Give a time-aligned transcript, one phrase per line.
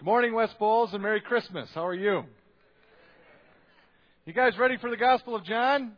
[0.00, 1.68] Good morning, West Bowles, and Merry Christmas.
[1.74, 2.24] How are you?
[4.24, 5.92] You guys ready for the Gospel of John?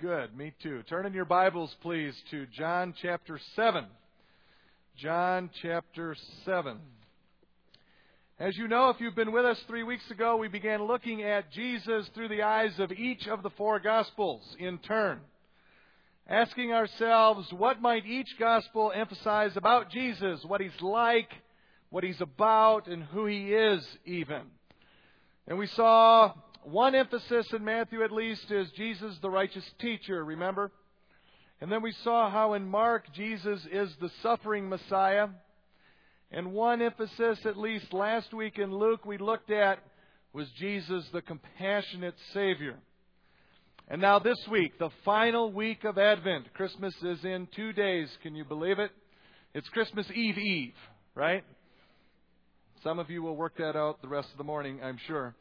[0.00, 0.84] Good, me too.
[0.88, 3.86] Turn in your Bibles, please, to John chapter 7.
[4.96, 6.14] John chapter
[6.44, 6.78] 7.
[8.38, 11.50] As you know, if you've been with us three weeks ago, we began looking at
[11.50, 15.18] Jesus through the eyes of each of the four Gospels in turn.
[16.28, 21.30] Asking ourselves, what might each Gospel emphasize about Jesus, what he's like,
[21.90, 24.42] what he's about, and who he is, even.
[25.46, 26.32] And we saw
[26.64, 30.72] one emphasis in Matthew, at least, is Jesus the righteous teacher, remember?
[31.60, 35.28] And then we saw how in Mark, Jesus is the suffering Messiah.
[36.30, 39.78] And one emphasis, at least last week in Luke, we looked at
[40.32, 42.76] was Jesus the compassionate Savior.
[43.88, 46.52] And now this week, the final week of Advent.
[46.52, 48.08] Christmas is in two days.
[48.22, 48.90] Can you believe it?
[49.54, 50.74] It's Christmas Eve Eve,
[51.14, 51.44] right?
[52.86, 55.34] Some of you will work that out the rest of the morning, I'm sure.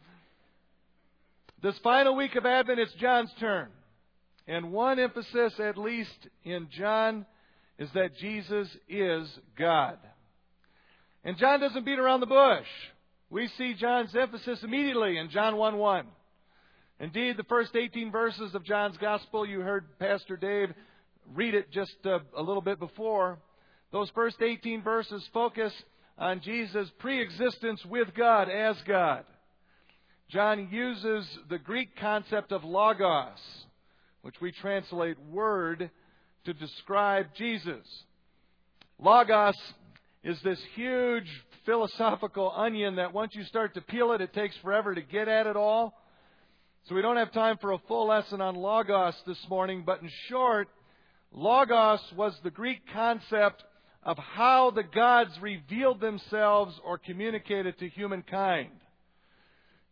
[1.62, 3.68] This final week of Advent, it's John's turn.
[4.48, 7.24] And one emphasis, at least in John,
[7.78, 9.30] is that Jesus is
[9.60, 10.00] God.
[11.24, 12.66] And John doesn't beat around the bush.
[13.30, 16.08] We see John's emphasis immediately in John 1 1.
[17.00, 20.74] Indeed, the first 18 verses of John's Gospel, you heard Pastor Dave
[21.36, 23.38] read it just a, a little bit before.
[23.92, 25.72] Those first 18 verses focus
[26.18, 29.26] on Jesus' preexistence with God as God.
[30.30, 33.40] John uses the Greek concept of logos,
[34.22, 35.90] which we translate word,
[36.46, 37.86] to describe Jesus.
[38.98, 39.56] Logos
[40.24, 41.28] is this huge
[41.66, 45.48] philosophical onion that once you start to peel it, it takes forever to get at
[45.48, 45.94] it all.
[46.88, 50.10] So we don't have time for a full lesson on logos this morning, but in
[50.30, 50.70] short,
[51.32, 53.64] logos was the Greek concept
[54.06, 58.70] of how the gods revealed themselves or communicated to humankind.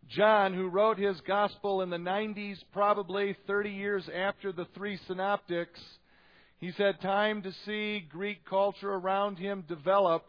[0.10, 5.80] John, who wrote his gospel in the 90s, probably 30 years after the three synoptics,
[6.60, 10.26] he's had time to see Greek culture around him develop,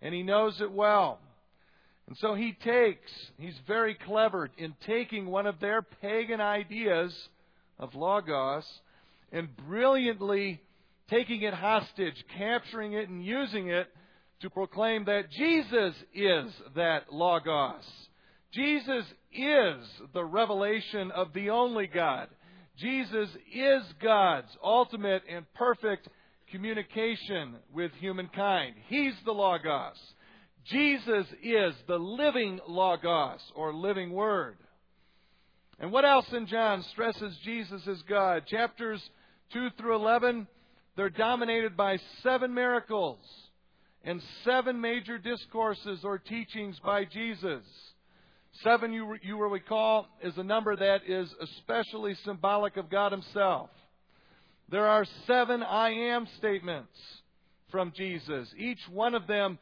[0.00, 1.18] and he knows it well.
[2.06, 7.12] And so he takes, he's very clever in taking one of their pagan ideas
[7.78, 8.64] of Logos
[9.32, 10.60] and brilliantly
[11.08, 13.88] taking it hostage, capturing it, and using it
[14.40, 17.84] to proclaim that Jesus is that Logos.
[18.52, 22.28] Jesus is the revelation of the only God.
[22.78, 26.08] Jesus is God's ultimate and perfect
[26.50, 28.74] communication with humankind.
[28.88, 29.96] He's the Logos.
[30.66, 34.56] Jesus is the living Logos, or living Word.
[35.78, 38.44] And what else in John stresses Jesus as God?
[38.46, 39.02] Chapters
[39.52, 40.46] 2 through 11
[40.96, 43.18] they're dominated by seven miracles
[44.02, 47.62] and seven major discourses or teachings by Jesus.
[48.62, 53.68] Seven, you, you will recall, is a number that is especially symbolic of God Himself.
[54.70, 56.96] There are seven I am statements
[57.70, 59.58] from Jesus, each one of them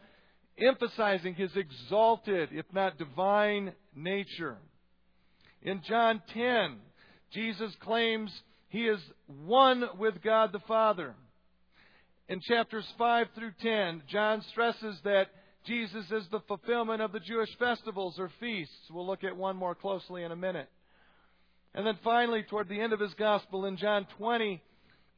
[0.57, 4.59] emphasizing His exalted, if not divine, nature.
[5.63, 6.77] In John 10,
[7.33, 8.31] Jesus claims
[8.69, 11.15] He is one with God the Father.
[12.29, 15.29] In chapters 5 through 10, John stresses that
[15.67, 18.91] Jesus is the fulfillment of the Jewish festivals or feasts.
[18.91, 20.71] We'll look at one more closely in a minute.
[21.75, 24.63] And then finally, toward the end of his gospel in John 20,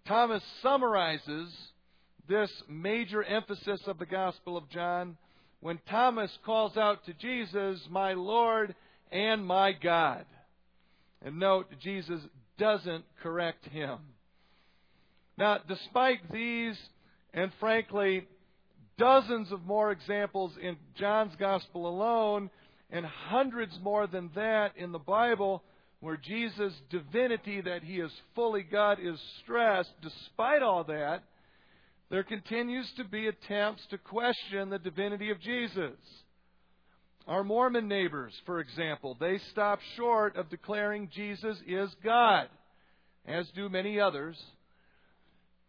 [0.07, 1.53] Thomas summarizes
[2.29, 5.17] this major emphasis of the gospel of John
[5.61, 8.75] when Thomas calls out to Jesus, My Lord
[9.13, 10.25] and my God.
[11.23, 12.21] And note, Jesus
[12.59, 13.99] doesn't correct him.
[15.39, 16.77] Now, despite these
[17.37, 18.27] and frankly,
[18.99, 22.51] dozens of more examples in John's Gospel alone,
[22.91, 25.63] and hundreds more than that in the Bible
[26.01, 29.91] where Jesus' divinity, that he is fully God, is stressed.
[30.03, 31.23] Despite all that,
[32.11, 35.97] there continues to be attempts to question the divinity of Jesus.
[37.27, 42.49] Our Mormon neighbors, for example, they stop short of declaring Jesus is God,
[43.27, 44.41] as do many others.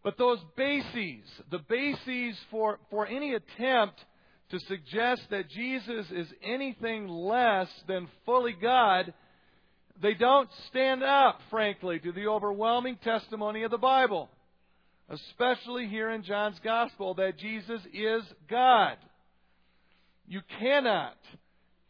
[0.08, 4.02] But those bases, the bases for, for any attempt
[4.48, 9.12] to suggest that Jesus is anything less than fully God,
[10.00, 14.30] they don't stand up, frankly, to the overwhelming testimony of the Bible,
[15.10, 18.96] especially here in John's Gospel, that Jesus is God.
[20.26, 21.18] You cannot,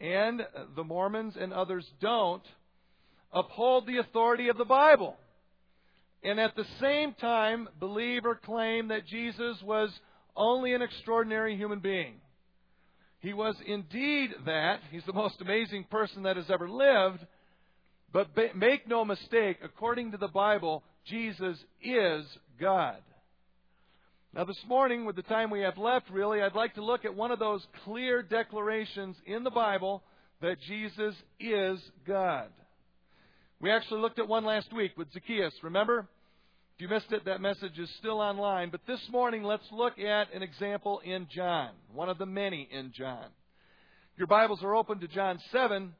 [0.01, 0.43] and
[0.75, 2.43] the Mormons and others don't,
[3.33, 5.17] uphold the authority of the Bible
[6.23, 9.91] and at the same time believe or claim that Jesus was
[10.37, 12.15] only an extraordinary human being.
[13.21, 14.81] He was indeed that.
[14.91, 17.25] He's the most amazing person that has ever lived.
[18.13, 22.25] But make no mistake, according to the Bible, Jesus is
[22.61, 22.97] God.
[24.35, 27.15] Now, this morning, with the time we have left, really, I'd like to look at
[27.15, 30.03] one of those clear declarations in the Bible
[30.41, 32.49] that Jesus is God.
[33.61, 36.07] We actually looked at one last week with Zacchaeus, remember?
[36.77, 38.71] If you missed it, that message is still online.
[38.71, 42.93] But this morning, let's look at an example in John, one of the many in
[42.97, 43.25] John.
[44.17, 45.93] Your Bibles are open to John 7.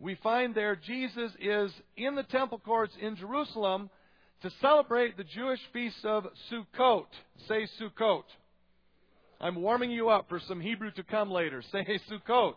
[0.00, 3.90] We find there Jesus is in the temple courts in Jerusalem
[4.40, 7.08] to celebrate the Jewish feast of Sukkot.
[7.46, 8.24] Say Sukkot.
[9.38, 11.62] I'm warming you up for some Hebrew to come later.
[11.72, 12.54] Say Sukkot.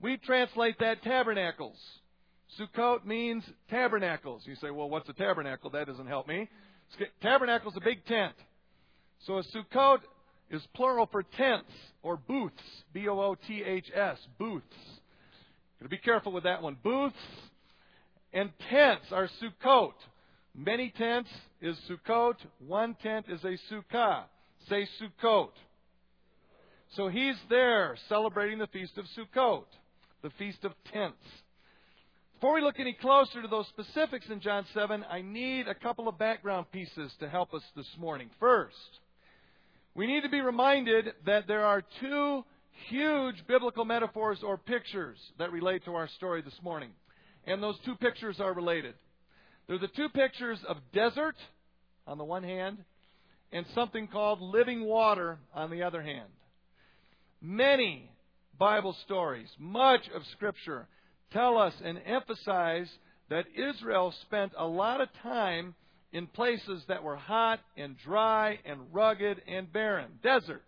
[0.00, 1.76] We translate that tabernacles.
[2.58, 4.42] Sukkot means tabernacles.
[4.46, 5.70] You say, well, what's a tabernacle?
[5.70, 6.48] That doesn't help me.
[7.22, 8.34] Tabernacle is a big tent.
[9.26, 9.98] So a Sukkot
[10.50, 11.70] is plural for tents
[12.02, 12.62] or booths.
[12.92, 14.18] B O O T H S.
[14.38, 14.64] Booths.
[15.80, 16.76] Gotta be careful with that one.
[16.82, 17.16] Booths
[18.32, 19.94] and tents are Sukkot.
[20.54, 22.36] Many tents is Sukkot.
[22.66, 24.24] One tent is a Sukkah.
[24.68, 25.50] Say Sukkot.
[26.94, 29.64] So he's there celebrating the Feast of Sukkot,
[30.22, 31.16] the Feast of Tents.
[32.36, 36.06] Before we look any closer to those specifics in John 7, I need a couple
[36.06, 38.28] of background pieces to help us this morning.
[38.38, 38.74] First,
[39.94, 42.44] we need to be reminded that there are two
[42.90, 46.90] huge biblical metaphors or pictures that relate to our story this morning.
[47.46, 48.96] And those two pictures are related.
[49.66, 51.36] They're the two pictures of desert
[52.06, 52.84] on the one hand
[53.50, 56.28] and something called living water on the other hand.
[57.40, 58.10] Many
[58.58, 60.86] Bible stories, much of Scripture,
[61.32, 62.88] tell us and emphasize
[63.28, 65.74] that Israel spent a lot of time
[66.12, 70.62] in places that were hot and dry and rugged and barren, desert.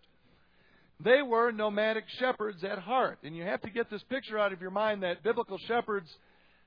[1.00, 3.18] They were nomadic shepherds at heart.
[3.22, 6.08] And you have to get this picture out of your mind that biblical shepherds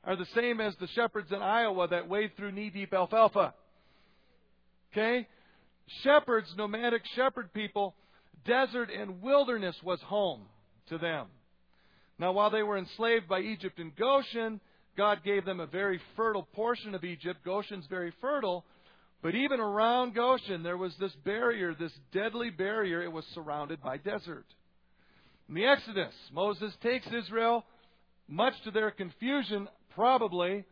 [0.04, 3.54] are the same as the shepherds in Iowa that wade through knee deep alfalfa.
[4.92, 5.28] Okay?
[6.04, 7.94] Shepherds, nomadic shepherd people,
[8.46, 10.44] desert and wilderness was home
[10.90, 11.28] to them.
[12.22, 14.62] Now, while they were enslaved by Egypt and Goshen,
[14.96, 17.44] God gave them a very fertile portion of Egypt.
[17.44, 18.64] Goshen's very fertile.
[19.24, 23.02] But even around Goshen, there was this barrier, this deadly barrier.
[23.02, 24.46] It was surrounded by desert.
[25.50, 27.66] In the Exodus, Moses takes Israel,
[28.28, 30.64] much to their confusion, probably,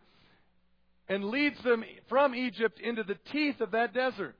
[1.08, 4.36] and leads them from Egypt into the teeth of that desert.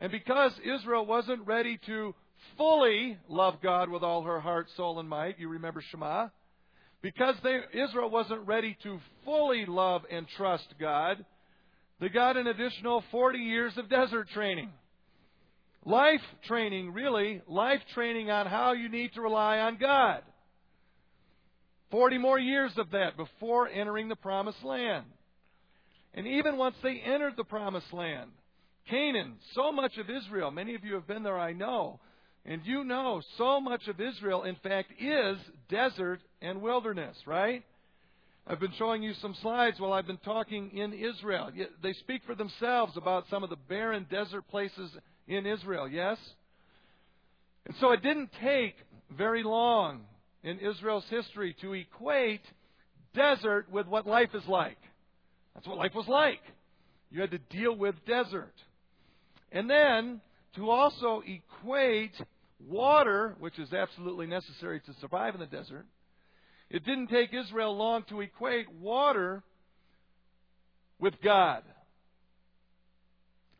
[0.00, 2.16] And because Israel wasn't ready to
[2.56, 5.38] fully love God with all her heart, soul, and might.
[5.38, 6.28] You remember Shema?
[7.02, 11.24] Because they, Israel wasn't ready to fully love and trust God,
[12.00, 14.70] they got an additional 40 years of desert training.
[15.84, 20.22] Life training, really, life training on how you need to rely on God.
[21.90, 25.04] 40 more years of that before entering the promised land.
[26.14, 28.30] And even once they entered the promised land,
[28.88, 32.00] Canaan, so much of Israel, many of you have been there, I know,
[32.46, 35.38] and you know, so much of Israel, in fact, is
[35.70, 37.64] desert and wilderness, right?
[38.46, 41.50] I've been showing you some slides while I've been talking in Israel.
[41.82, 44.90] They speak for themselves about some of the barren desert places
[45.26, 46.18] in Israel, yes?
[47.64, 48.74] And so it didn't take
[49.16, 50.02] very long
[50.42, 52.42] in Israel's history to equate
[53.14, 54.76] desert with what life is like.
[55.54, 56.40] That's what life was like.
[57.10, 58.52] You had to deal with desert.
[59.50, 60.20] And then
[60.56, 62.12] to also equate
[62.58, 65.86] water, which is absolutely necessary to survive in the desert.
[66.70, 69.42] It didn't take Israel long to equate water
[70.98, 71.62] with God.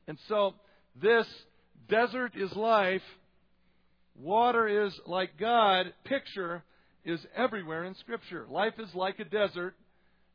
[0.06, 0.54] And so,
[1.00, 1.26] this
[1.88, 3.02] desert is life,
[4.14, 6.62] water is like God picture
[7.04, 8.46] is everywhere in Scripture.
[8.48, 9.74] Life is like a desert,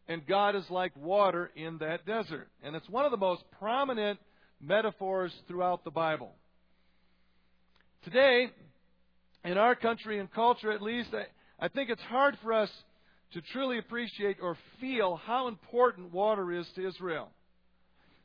[0.08, 2.50] and God is like water in that desert.
[2.64, 4.20] And it's one of the most prominent
[4.62, 6.32] metaphors throughout the Bible.
[8.04, 8.50] Today,
[9.44, 12.70] in our country and culture at least, I, I think it's hard for us
[13.34, 17.30] to truly appreciate or feel how important water is to Israel.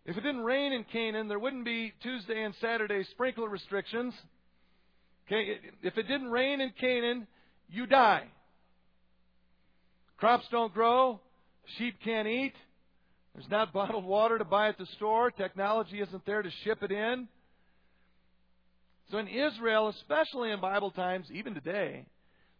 [0.07, 4.15] If it didn't rain in Canaan, there wouldn't be Tuesday and Saturday sprinkler restrictions.
[5.27, 7.27] Okay, if it didn't rain in Canaan,
[7.69, 8.25] you die.
[10.19, 11.21] Crops don't grow,
[11.79, 12.53] sheep can't eat.
[13.35, 15.31] There's not bottled water to buy at the store.
[15.31, 17.27] Technology isn't there to ship it in.
[19.11, 22.07] So in Israel, especially in Bible times, even today,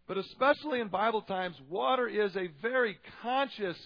[0.07, 3.77] but especially in Bible times, water is a very conscious,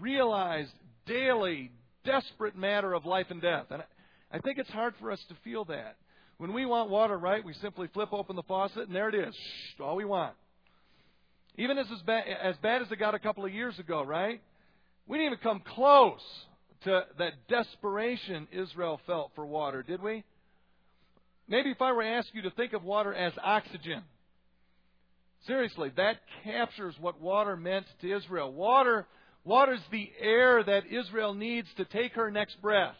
[0.00, 0.72] realized,
[1.06, 1.70] daily,
[2.04, 3.66] desperate matter of life and death.
[3.70, 3.82] And
[4.30, 5.96] I think it's hard for us to feel that.
[6.38, 9.34] When we want water right, we simply flip open the faucet and there it is.
[9.34, 10.34] Shh, all we want.
[11.56, 14.40] Even as, bad, as bad as it got a couple of years ago, right?
[15.06, 16.22] We didn't even come close
[16.84, 20.24] to that desperation Israel felt for water, did we?
[21.48, 24.02] Maybe if I were to ask you to think of water as oxygen.
[25.46, 28.52] Seriously, that captures what water meant to Israel.
[28.52, 29.06] Water,
[29.44, 32.94] water is the air that Israel needs to take her next breath.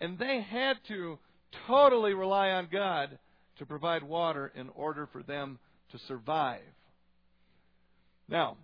[0.00, 1.18] And they had to
[1.66, 3.18] totally rely on God
[3.58, 5.58] to provide water in order for them
[5.92, 6.60] to survive.
[8.28, 8.56] Now,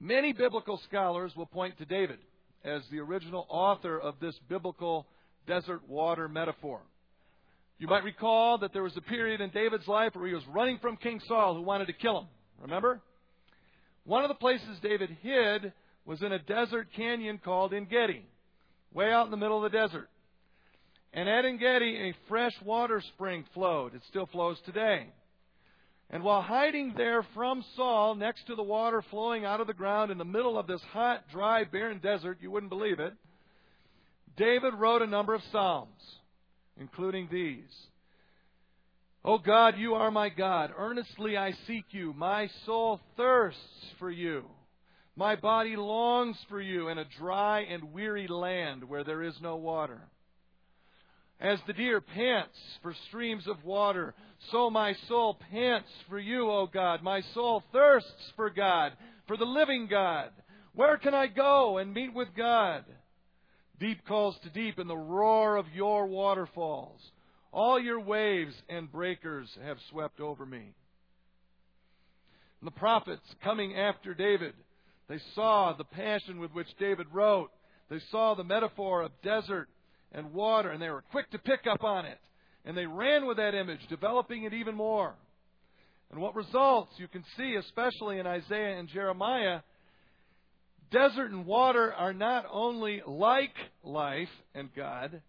[0.00, 2.18] many biblical scholars will point to David
[2.64, 5.06] as the original author of this biblical
[5.46, 6.80] desert water metaphor.
[7.84, 10.78] You might recall that there was a period in David's life where he was running
[10.78, 12.28] from King Saul who wanted to kill him.
[12.62, 13.02] Remember?
[14.04, 15.70] One of the places David hid
[16.06, 18.24] was in a desert canyon called En Gedi,
[18.94, 20.08] way out in the middle of the desert.
[21.12, 23.94] And at En Gedi, a fresh water spring flowed.
[23.94, 25.08] It still flows today.
[26.08, 30.10] And while hiding there from Saul, next to the water flowing out of the ground
[30.10, 33.12] in the middle of this hot, dry, barren desert, you wouldn't believe it,
[34.38, 36.00] David wrote a number of Psalms,
[36.78, 37.70] including these.
[39.24, 40.72] O God, you are my God.
[40.76, 42.12] Earnestly I seek you.
[42.12, 43.60] My soul thirsts
[43.98, 44.44] for you.
[45.16, 49.56] My body longs for you in a dry and weary land where there is no
[49.56, 50.00] water.
[51.40, 54.14] As the deer pants for streams of water,
[54.50, 57.02] so my soul pants for you, O God.
[57.02, 58.92] My soul thirsts for God,
[59.26, 60.30] for the living God.
[60.74, 62.84] Where can I go and meet with God?
[63.84, 67.02] Deep calls to deep in the roar of your waterfalls.
[67.52, 70.72] All your waves and breakers have swept over me.
[72.60, 74.54] And the prophets coming after David,
[75.06, 77.50] they saw the passion with which David wrote.
[77.90, 79.68] They saw the metaphor of desert
[80.12, 82.18] and water, and they were quick to pick up on it.
[82.64, 85.12] And they ran with that image, developing it even more.
[86.10, 89.60] And what results, you can see, especially in Isaiah and Jeremiah,
[90.94, 95.20] desert and water are not only like life and God,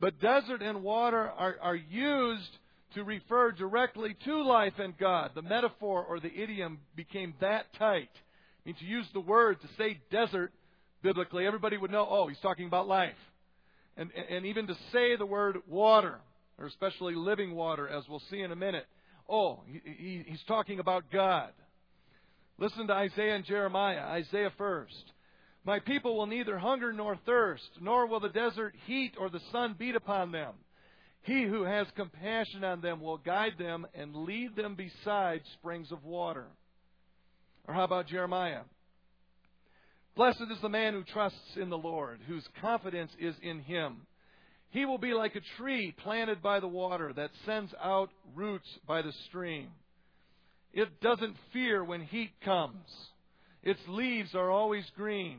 [0.00, 2.58] but desert and water are, are used
[2.94, 5.30] to refer directly to life and God.
[5.34, 8.10] The metaphor or the idiom became that tight.
[8.12, 10.52] I mean, to use the word, to say desert
[11.02, 13.14] biblically, everybody would know, oh, he's talking about life
[13.96, 16.16] and, and even to say the word water,
[16.58, 18.86] or especially living water, as we'll see in a minute.
[19.28, 21.50] Oh, he, he's talking about God.
[22.58, 24.00] Listen to Isaiah and Jeremiah.
[24.00, 25.12] Isaiah first.
[25.64, 29.74] My people will neither hunger nor thirst, nor will the desert heat or the sun
[29.78, 30.54] beat upon them.
[31.22, 36.04] He who has compassion on them will guide them and lead them beside springs of
[36.04, 36.46] water.
[37.66, 38.62] Or how about Jeremiah?
[40.14, 44.06] Blessed is the man who trusts in the Lord, whose confidence is in him.
[44.70, 49.02] He will be like a tree planted by the water that sends out roots by
[49.02, 49.70] the stream.
[50.76, 52.86] It doesn't fear when heat comes.
[53.62, 55.38] Its leaves are always green.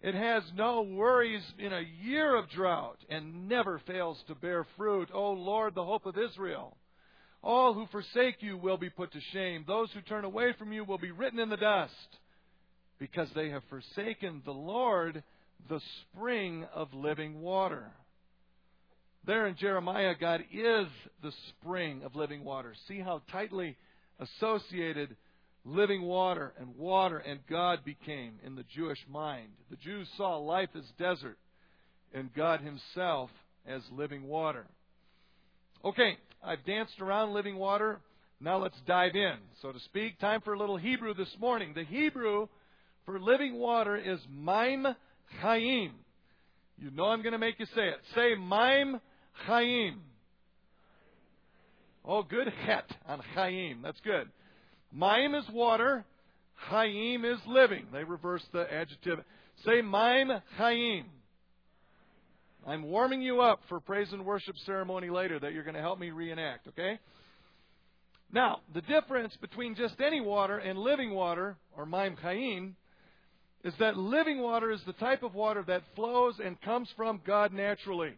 [0.00, 5.08] It has no worries in a year of drought and never fails to bear fruit.
[5.12, 6.76] O Lord, the hope of Israel.
[7.42, 9.64] All who forsake you will be put to shame.
[9.66, 11.92] Those who turn away from you will be written in the dust
[13.00, 15.24] because they have forsaken the Lord,
[15.68, 17.90] the spring of living water.
[19.26, 20.86] There in Jeremiah, God is
[21.24, 22.72] the spring of living water.
[22.86, 23.76] See how tightly
[24.20, 25.16] associated
[25.64, 29.48] living water and water and God became in the Jewish mind.
[29.70, 31.38] The Jews saw life as desert
[32.14, 33.30] and God Himself
[33.66, 34.66] as living water.
[35.84, 38.00] Okay, I've danced around living water.
[38.40, 40.18] Now let's dive in, so to speak.
[40.18, 41.72] Time for a little Hebrew this morning.
[41.74, 42.48] The Hebrew
[43.04, 44.86] for living water is Maim
[45.40, 45.92] Chaim.
[46.78, 47.98] You know I'm going to make you say it.
[48.14, 49.00] Say Maim
[49.46, 50.00] Chaim.
[52.04, 53.82] Oh, good het on Chaim.
[53.82, 54.28] That's good.
[54.92, 56.04] Maim is water.
[56.54, 57.86] Chaim is living.
[57.92, 59.20] They reverse the adjective.
[59.64, 61.06] Say Maim Chaim.
[62.66, 65.98] I'm warming you up for praise and worship ceremony later that you're going to help
[65.98, 66.98] me reenact, okay?
[68.32, 72.76] Now, the difference between just any water and living water, or Maim Chaim,
[73.64, 77.52] is that living water is the type of water that flows and comes from God
[77.52, 78.14] naturally.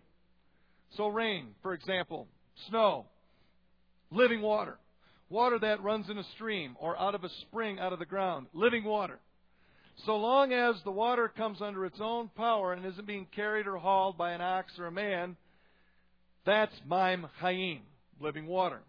[0.96, 2.28] So, rain, for example,
[2.68, 3.06] snow,
[4.12, 4.78] living water,
[5.28, 8.46] water that runs in a stream or out of a spring out of the ground,
[8.52, 9.18] living water.
[10.06, 13.76] So long as the water comes under its own power and isn't being carried or
[13.76, 15.36] hauled by an ox or a man,
[16.44, 17.82] that's Maim Chaim,
[18.20, 18.80] living water.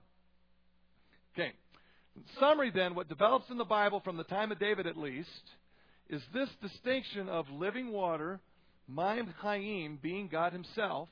[1.34, 1.52] Okay.
[2.16, 5.30] In summary, then, what develops in the Bible from the time of David at least
[6.10, 8.40] is this distinction of living water,
[8.88, 11.10] Maim Chaim, being God Himself,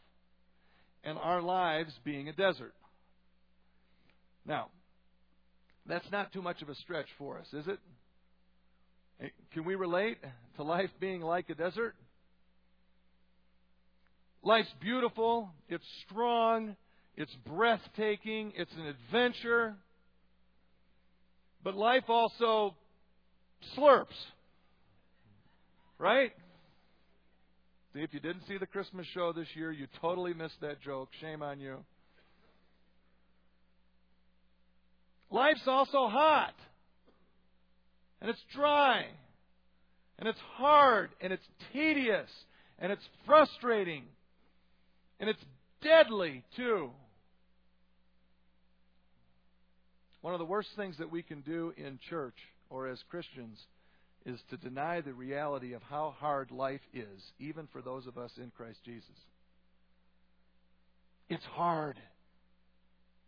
[1.04, 2.74] and our lives being a desert.
[4.46, 4.70] Now,
[5.86, 7.80] that's not too much of a stretch for us, is it?
[9.22, 10.18] Eh, can we relate
[10.56, 11.96] to life being like a desert?
[14.44, 16.76] Life's beautiful, it's strong,
[17.16, 19.76] it's breathtaking, it's an adventure.
[21.64, 22.76] But life also
[23.78, 24.08] slurps.
[26.00, 26.32] Right?
[27.94, 31.10] See, if you didn't see the Christmas show this year, you totally missed that joke.
[31.20, 31.78] Shame on you.
[35.32, 36.54] Life's also hot.
[38.20, 39.06] And it's dry.
[40.20, 41.10] And it's hard.
[41.22, 42.30] And it's tedious.
[42.78, 44.04] And it's frustrating.
[45.20, 45.44] And it's
[45.82, 46.92] deadly, too.
[50.22, 52.36] One of the worst things that we can do in church
[52.70, 53.58] or as Christians
[54.26, 58.32] is to deny the reality of how hard life is, even for those of us
[58.38, 59.10] in Christ Jesus.
[61.28, 61.98] It's hard,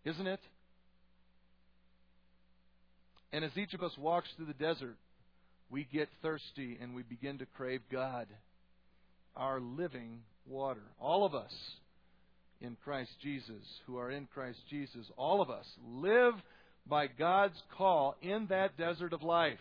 [0.06, 0.40] isn't it?
[3.34, 4.96] And as each of us walks through the desert,
[5.72, 8.28] we get thirsty and we begin to crave God,
[9.36, 10.84] our living water.
[11.02, 11.52] All of us
[12.62, 16.36] in Christ Jesus, who are in Christ Jesus, all of us live
[16.86, 19.58] by God's call in that desert of life.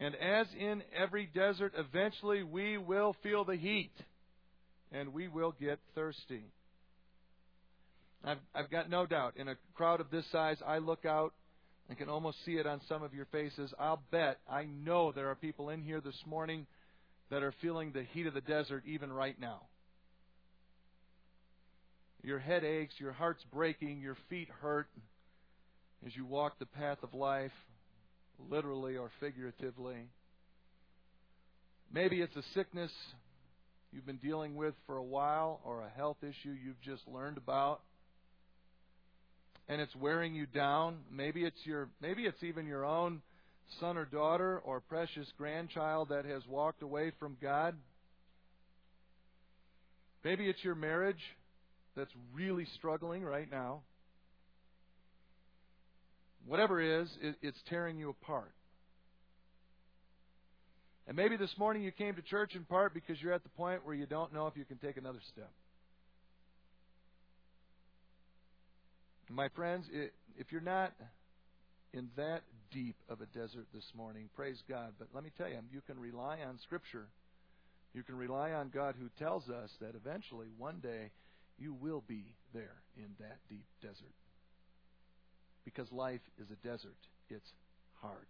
[0.00, 3.92] And as in every desert, eventually we will feel the heat
[4.90, 6.42] and we will get thirsty.
[8.24, 11.32] I've, I've got no doubt in a crowd of this size, I look out
[11.90, 13.74] and can almost see it on some of your faces.
[13.76, 16.68] I'll bet, I know there are people in here this morning
[17.30, 19.62] that are feeling the heat of the desert even right now.
[22.22, 24.86] Your head aches, your heart's breaking, your feet hurt
[26.06, 27.50] as you walk the path of life
[28.48, 29.96] literally or figuratively.
[31.92, 32.92] Maybe it's a sickness
[33.90, 37.80] you've been dealing with for a while or a health issue you've just learned about
[39.68, 40.98] and it's wearing you down.
[41.10, 43.22] Maybe it's your maybe it's even your own
[43.78, 47.76] son or daughter or precious grandchild that has walked away from God.
[50.24, 51.22] Maybe it's your marriage
[51.96, 53.82] that's really struggling right now.
[56.46, 57.08] Whatever it is,
[57.42, 58.52] it's tearing you apart.
[61.06, 63.84] And maybe this morning you came to church in part because you're at the point
[63.84, 65.50] where you don't know if you can take another step.
[69.30, 69.86] My friends,
[70.36, 70.92] if you're not
[71.92, 74.94] in that deep of a desert this morning, praise God.
[74.98, 77.06] But let me tell you, you can rely on Scripture.
[77.94, 81.10] You can rely on God who tells us that eventually, one day,
[81.58, 84.14] you will be there in that deep desert
[85.64, 86.96] because life is a desert.
[87.28, 87.52] It's
[88.00, 88.26] hard.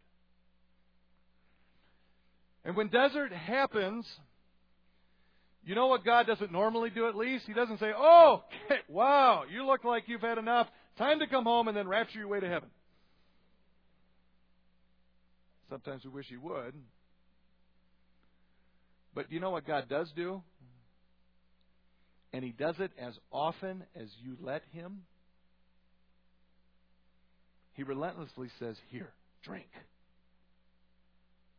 [2.63, 4.07] And when desert happens,
[5.65, 7.45] you know what God doesn't normally do at least?
[7.47, 8.43] He doesn't say, Oh,
[8.89, 10.69] wow, you look like you've had enough.
[11.01, 12.69] Time to come home and then rapture your way to heaven.
[15.71, 16.75] Sometimes we wish He would.
[19.15, 20.43] But do you know what God does do?
[22.35, 25.05] And He does it as often as you let Him.
[27.73, 29.09] He relentlessly says, Here,
[29.43, 29.71] drink.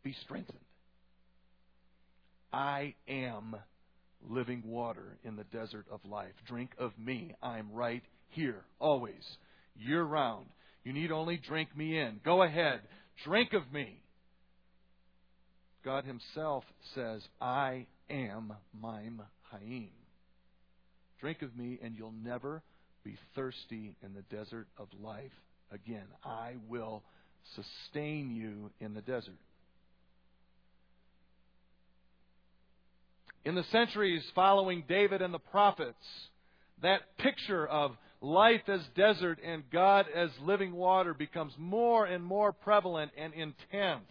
[0.03, 0.59] Be strengthened.
[2.53, 3.55] I am
[4.29, 6.33] living water in the desert of life.
[6.47, 7.33] Drink of me.
[7.41, 9.37] I'm right here, always,
[9.75, 10.47] year round.
[10.83, 12.19] You need only drink me in.
[12.25, 12.81] Go ahead,
[13.23, 14.01] drink of me.
[15.83, 16.63] God Himself
[16.93, 19.89] says, I am Maim Haim.
[21.19, 22.61] Drink of me, and you'll never
[23.03, 25.31] be thirsty in the desert of life
[25.71, 26.05] again.
[26.23, 27.03] I will
[27.55, 29.39] sustain you in the desert.
[33.43, 36.05] In the centuries following David and the prophets,
[36.83, 37.91] that picture of
[38.21, 44.05] life as desert and God as living water becomes more and more prevalent and intense.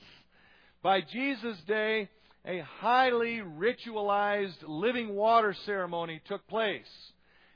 [0.82, 2.08] By Jesus' day,
[2.44, 6.82] a highly ritualized living water ceremony took place.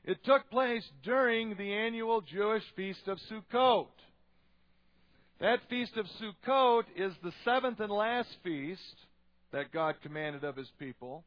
[0.05, 3.87] It took place during the annual Jewish feast of Sukkot.
[5.40, 8.81] That feast of Sukkot is the seventh and last feast
[9.53, 11.25] that God commanded of his people.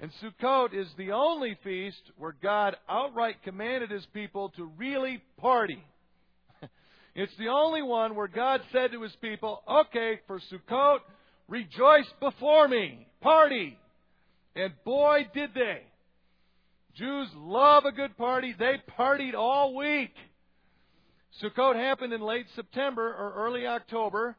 [0.00, 5.82] And Sukkot is the only feast where God outright commanded his people to really party.
[7.16, 10.98] it's the only one where God said to his people, okay, for Sukkot,
[11.48, 13.76] rejoice before me, party.
[14.54, 15.82] And boy, did they.
[16.94, 18.54] Jews love a good party.
[18.56, 20.14] They partied all week.
[21.42, 24.36] Sukkot happened in late September or early October,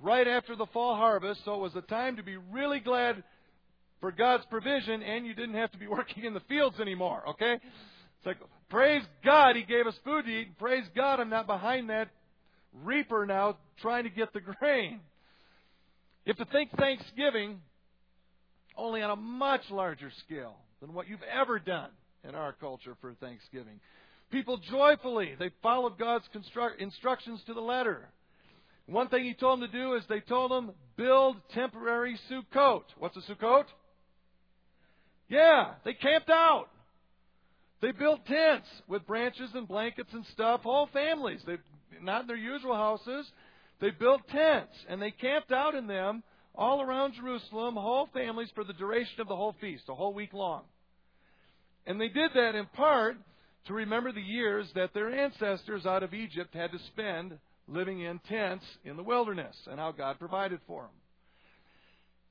[0.00, 3.22] right after the fall harvest, so it was a time to be really glad
[4.00, 7.54] for God's provision, and you didn't have to be working in the fields anymore, okay?
[7.54, 10.58] It's like, praise God, He gave us food to eat.
[10.58, 12.08] Praise God, I'm not behind that
[12.84, 15.00] reaper now trying to get the grain.
[16.24, 17.60] You have to think Thanksgiving
[18.76, 21.90] only on a much larger scale than what you've ever done
[22.28, 23.80] in our culture for Thanksgiving.
[24.30, 26.28] People joyfully, they followed God's
[26.78, 28.08] instructions to the letter.
[28.86, 32.82] One thing he told them to do is they told them, build temporary Sukkot.
[32.98, 33.64] What's a Sukkot?
[35.28, 36.66] Yeah, they camped out.
[37.80, 41.40] They built tents with branches and blankets and stuff, whole families.
[41.46, 41.58] They
[42.02, 43.26] not in their usual houses.
[43.80, 46.22] They built tents and they camped out in them
[46.54, 50.32] all around Jerusalem, whole families for the duration of the whole feast, a whole week
[50.32, 50.62] long.
[51.86, 53.16] And they did that in part
[53.66, 57.38] to remember the years that their ancestors out of Egypt had to spend
[57.68, 60.90] living in tents in the wilderness and how God provided for them.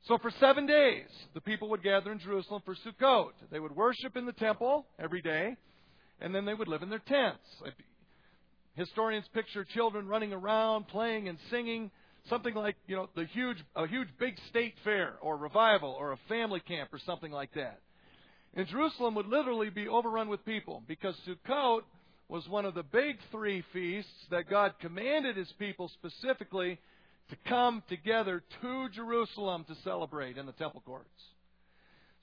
[0.05, 3.31] So for seven days, the people would gather in Jerusalem for Sukkot.
[3.51, 5.57] They would worship in the temple every day,
[6.21, 7.43] and then they would live in their tents.
[8.75, 11.91] Historians picture children running around, playing and singing,
[12.29, 16.17] something like you know the huge, a huge big state fair or revival or a
[16.29, 17.79] family camp or something like that.
[18.53, 21.81] And Jerusalem would literally be overrun with people because Sukkot
[22.29, 26.79] was one of the big three feasts that God commanded His people specifically
[27.29, 31.09] to come together to Jerusalem to celebrate in the temple courts.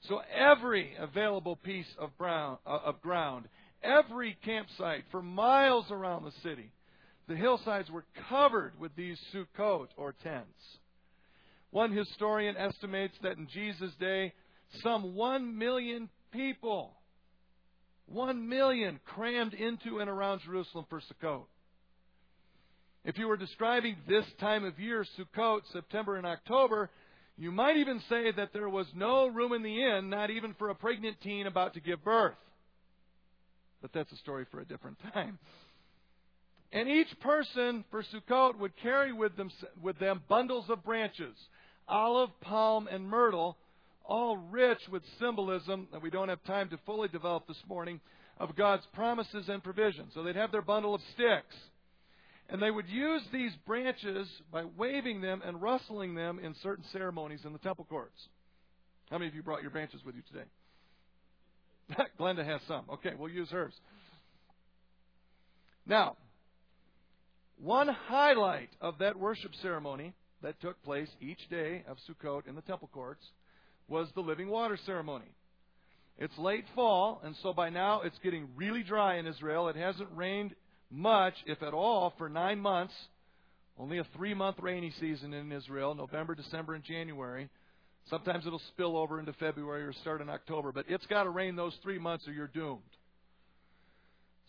[0.09, 3.49] So every available piece of, brown, uh, of ground,
[3.83, 6.73] every campsite for miles around the city,
[7.29, 10.49] the hillsides were covered with these sukkot or tents.
[11.71, 14.33] One historian estimates that in Jesus' day,
[14.83, 16.93] some one million people,
[18.07, 21.47] one million crammed into and around Jerusalem for Sukkot.
[23.05, 26.91] If you were describing this time of year, Sukkot, September and October,
[27.37, 30.71] you might even say that there was no room in the inn, not even for
[30.71, 32.37] a pregnant teen about to give birth.
[33.83, 35.39] But that's a story for a different time.
[36.73, 39.51] And each person for Sukkot would carry with them,
[39.83, 41.37] with them bundles of branches,
[41.87, 43.59] olive, palm, and myrtle,
[44.05, 48.01] all rich with symbolism that we don't have time to fully develop this morning
[48.39, 50.07] of God's promises and provision.
[50.15, 51.55] So they'd have their bundle of sticks.
[52.49, 57.41] And they would use these branches by waving them and rustling them in certain ceremonies
[57.45, 58.21] in the temple courts.
[59.11, 62.05] How many of you brought your branches with you today?
[62.21, 62.85] Glenda has some.
[62.95, 63.75] Okay, we'll use hers.
[65.87, 66.17] Now,
[67.57, 72.63] one highlight of that worship ceremony that took place each day of Sukkot in the
[72.63, 73.25] temple courts
[73.89, 75.35] was the living water ceremony.
[76.19, 79.69] It's late fall, and so by now it's getting really dry in Israel.
[79.69, 80.55] It hasn't rained
[80.95, 82.95] much, if at all, for nine months.
[83.79, 87.49] Only a three month rainy season in Israel November, December, and January.
[88.09, 91.57] Sometimes it'll spill over into February or start in October, but it's got to rain
[91.57, 92.83] those three months or you're doomed.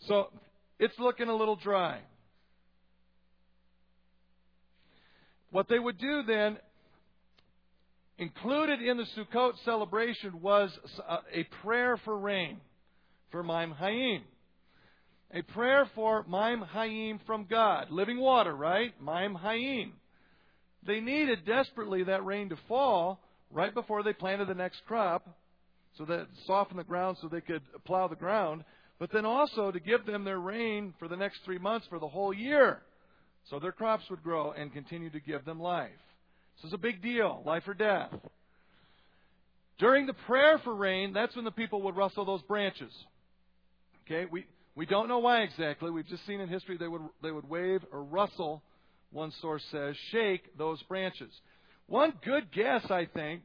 [0.06, 0.28] So
[0.78, 2.00] it's looking a little dry.
[5.50, 6.58] What they would do then,
[8.18, 10.70] included in the Sukkot celebration, was
[11.08, 12.58] uh, a prayer for rain,
[13.30, 14.20] for Maim Hayim.
[15.32, 17.90] A prayer for Maim Hayim from God.
[17.90, 18.92] Living water, right?
[19.02, 19.92] Maim Hayim.
[20.86, 25.28] They needed desperately that rain to fall right before they planted the next crop
[25.98, 28.64] so that softened the ground so they could plow the ground,
[28.98, 32.08] but then also to give them their rain for the next three months for the
[32.08, 32.82] whole year
[33.50, 35.90] so their crops would grow and continue to give them life.
[36.56, 38.10] This is a big deal, life or death.
[39.78, 42.92] During the prayer for rain, that's when the people would rustle those branches.
[44.04, 45.90] Okay, we we don't know why exactly.
[45.90, 48.62] We've just seen in history they would, they would wave or rustle,
[49.10, 51.32] one source says, shake those branches.
[51.86, 53.42] One good guess, I think,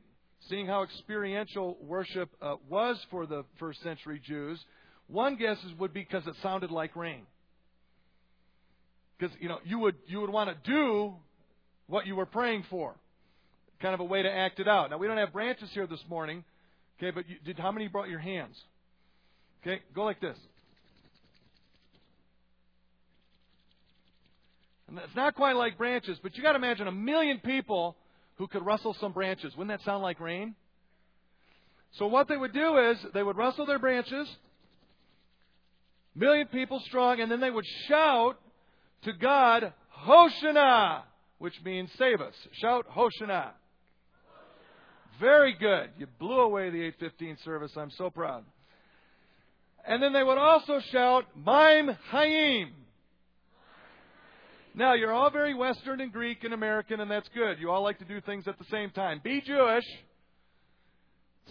[0.50, 4.60] seeing how experiential worship uh, was for the first century Jews,
[5.08, 7.22] one guess is, would be because it sounded like rain.
[9.18, 11.14] Because you know you would you would want to do
[11.88, 12.96] what you were praying for,
[13.80, 14.90] kind of a way to act it out.
[14.90, 16.44] Now we don't have branches here this morning,
[16.98, 17.12] okay?
[17.12, 18.56] But you, did how many brought your hands?
[19.62, 20.38] Okay, go like this.
[24.98, 27.96] It's not quite like branches, but you got to imagine a million people
[28.36, 29.56] who could rustle some branches.
[29.56, 30.56] Wouldn't that sound like rain?
[31.94, 34.28] So what they would do is they would rustle their branches,
[36.16, 38.40] million people strong, and then they would shout
[39.04, 39.74] to God,
[40.06, 41.02] Hoshana,
[41.40, 42.34] which means save us.
[42.54, 43.52] Shout Hoshana.
[45.20, 45.90] Very good.
[45.98, 47.72] You blew away the 815 service.
[47.78, 48.44] I'm so proud.
[49.86, 52.70] And then they would also shout, Maim Hayim,
[54.74, 57.60] now, you're all very Western and Greek and American, and that's good.
[57.60, 59.20] You all like to do things at the same time.
[59.24, 59.84] Be Jewish.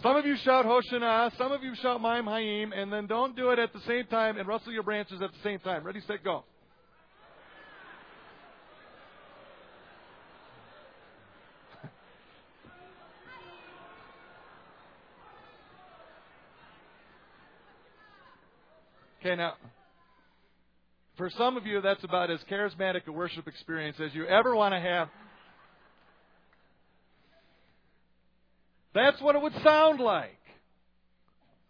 [0.01, 3.51] Some of you shout Hoshana, some of you shout Maim Haim, and then don't do
[3.51, 5.83] it at the same time and rustle your branches at the same time.
[5.83, 6.43] Ready, set, go.
[19.23, 19.53] Okay, now,
[21.21, 24.73] for some of you, that's about as charismatic a worship experience as you ever want
[24.73, 25.07] to have.
[28.95, 30.39] That's what it would sound like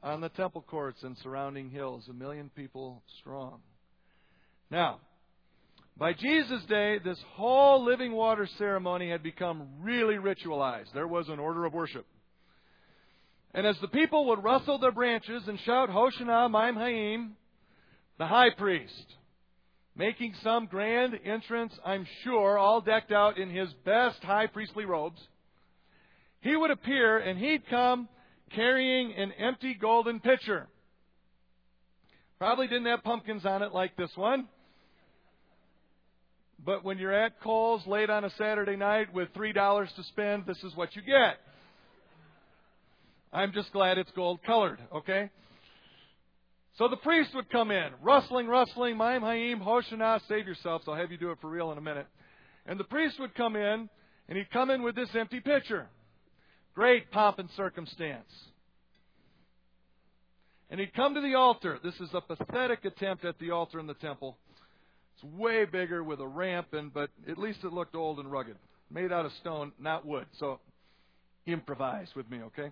[0.02, 3.60] on the temple courts and surrounding hills, a million people strong.
[4.70, 5.00] Now,
[5.98, 10.94] by Jesus' day, this whole living water ceremony had become really ritualized.
[10.94, 12.06] There was an order of worship.
[13.54, 17.36] And as the people would rustle their branches and shout, Hoshana, Maim Haim,
[18.18, 19.16] the high priest,
[19.96, 25.20] making some grand entrance, I'm sure, all decked out in his best high priestly robes,
[26.42, 28.08] he would appear and he'd come
[28.56, 30.68] carrying an empty golden pitcher.
[32.40, 34.48] Probably didn't have pumpkins on it like this one.
[36.64, 40.62] But when you're at Kohl's late on a Saturday night with $3 to spend, this
[40.64, 41.38] is what you get.
[43.34, 45.30] I'm just glad it's gold colored, okay?
[46.78, 51.12] So the priest would come in, rustling, rustling, Maim Haim, Hoshana, save yourselves, I'll have
[51.12, 52.08] you do it for real in a minute.
[52.66, 53.90] And the priest would come in,
[54.30, 55.88] and he'd come in with this empty pitcher.
[56.74, 58.32] Great pomp and circumstance.
[60.70, 61.80] And he'd come to the altar.
[61.84, 64.38] This is a pathetic attempt at the altar in the temple.
[65.16, 68.56] It's way bigger with a ramp, and but at least it looked old and rugged.
[68.90, 70.28] Made out of stone, not wood.
[70.40, 70.62] So
[71.46, 72.70] improvise with me, okay?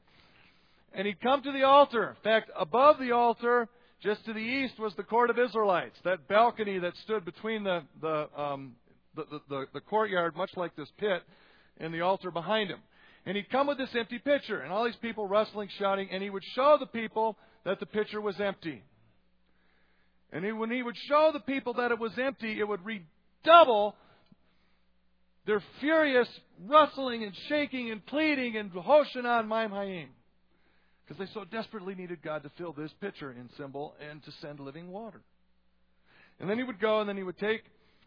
[0.94, 2.10] And he'd come to the altar.
[2.10, 3.68] In fact, above the altar,
[4.02, 7.84] just to the east, was the court of Israelites, that balcony that stood between the
[8.02, 8.76] the, um,
[9.16, 11.22] the, the, the, courtyard, much like this pit,
[11.80, 12.80] and the altar behind him.
[13.26, 16.30] And he'd come with this empty pitcher, and all these people rustling, shouting, and he
[16.30, 18.84] would show the people that the pitcher was empty.
[20.32, 23.96] And he, when he would show the people that it was empty, it would redouble
[25.46, 26.28] their furious
[26.68, 30.08] rustling and shaking and pleading and Hoshanan Maim Hayim.
[31.10, 34.60] Because they so desperately needed God to fill this pitcher in symbol and to send
[34.60, 35.22] living water.
[36.40, 37.64] And then he would go, and then he would take.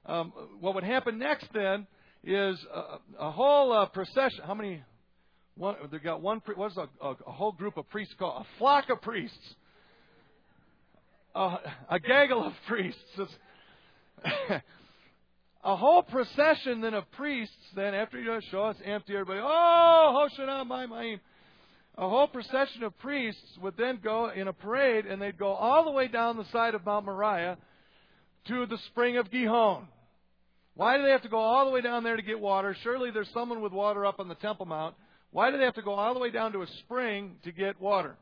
[0.06, 1.88] Um, what would happen next then
[2.22, 4.44] is a, a whole uh, procession.
[4.46, 4.84] How many
[5.56, 6.40] one, they got one.
[6.54, 8.46] What's a, a, a whole group of priests called?
[8.46, 9.54] A flock of priests.
[11.34, 11.56] A,
[11.90, 13.00] a gaggle of priests.
[15.64, 17.56] a whole procession then of priests.
[17.74, 19.40] Then after you show us empty, everybody.
[19.42, 21.20] Oh, Hoshana, my Maim.
[21.98, 25.84] A whole procession of priests would then go in a parade, and they'd go all
[25.84, 27.58] the way down the side of Mount Moriah
[28.48, 29.86] to the spring of Gihon.
[30.74, 32.74] Why do they have to go all the way down there to get water?
[32.82, 34.94] Surely there's someone with water up on the Temple Mount.
[35.30, 37.80] Why do they have to go all the way down to a spring to get
[37.80, 38.16] water?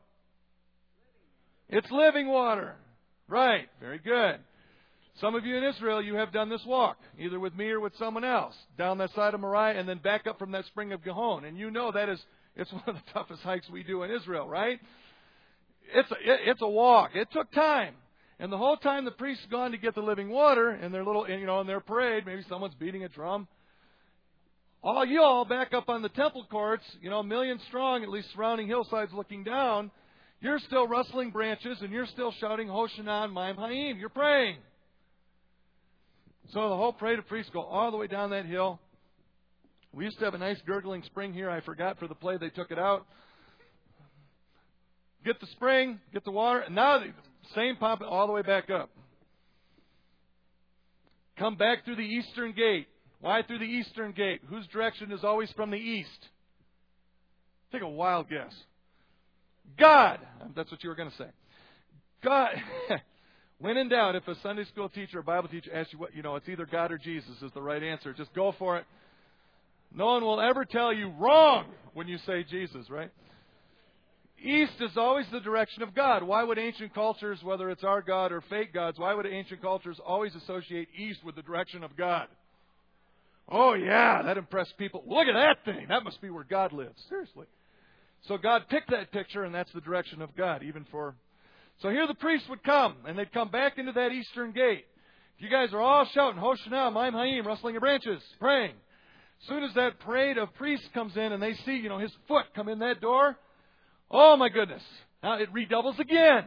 [1.69, 2.75] It's living water.
[3.29, 3.69] Right.
[3.81, 4.41] Very good.
[5.21, 7.93] Some of you in Israel, you have done this walk, either with me or with
[7.99, 11.05] someone else, down that side of Moriah and then back up from that spring of
[11.05, 11.45] Gihon.
[11.45, 12.21] And you know that is,
[12.57, 14.79] it's one of the toughest hikes we do in Israel, right?
[15.95, 17.11] It's a, it's a walk.
[17.15, 17.95] It took time.
[18.39, 21.29] And the whole time the priest's gone to get the living water in their little,
[21.29, 23.49] you know, in their parade, maybe someone's beating a drum
[24.83, 28.09] all you all back up on the temple courts, you know, a million strong, at
[28.09, 29.91] least surrounding hillsides looking down,
[30.41, 33.99] you're still rustling branches and you're still shouting Hoshanan Maim Haim.
[33.99, 34.57] You're praying.
[36.55, 38.81] So the whole parade of priests go all the way down that hill.
[39.93, 41.51] We used to have a nice gurgling spring here.
[41.51, 43.07] I forgot for the play they took it out.
[45.25, 47.13] Get the spring, get the water, and now the
[47.55, 48.91] same pump all the way back up.
[51.39, 52.87] Come back through the eastern gate.
[53.21, 54.41] Why through the eastern gate?
[54.49, 56.29] Whose direction is always from the east?
[57.73, 58.53] Take a wild guess.
[59.79, 60.21] God.
[60.55, 61.29] That's what you were going to say.
[62.23, 62.51] God.
[63.59, 66.23] when in doubt, if a Sunday school teacher or Bible teacher asks you what, you
[66.23, 68.13] know, it's either God or Jesus is the right answer.
[68.13, 68.85] Just go for it.
[69.95, 73.11] No one will ever tell you wrong when you say Jesus, right?
[74.43, 76.23] East is always the direction of God.
[76.23, 79.99] Why would ancient cultures, whether it's our God or fake gods, why would ancient cultures
[80.05, 82.29] always associate east with the direction of God?
[83.49, 85.03] Oh, yeah, that impressed people.
[85.07, 85.87] Look at that thing.
[85.89, 87.03] That must be where God lives.
[87.09, 87.47] Seriously.
[88.29, 91.15] So God picked that picture, and that's the direction of God, even for.
[91.83, 94.85] So here the priests would come, and they'd come back into that eastern gate.
[95.39, 98.75] You guys are all shouting, Hoshana, Maim Haim, rustling your branches, praying.
[99.49, 102.47] Soon as that parade of priests comes in and they see, you know, his foot
[102.55, 103.37] come in that door,
[104.11, 104.83] oh my goodness.
[105.23, 106.45] Now it redoubles again.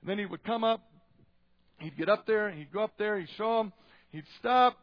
[0.00, 0.80] And then he would come up,
[1.78, 3.72] he'd get up there, he'd go up there, he'd show them,
[4.10, 4.78] He'd stop.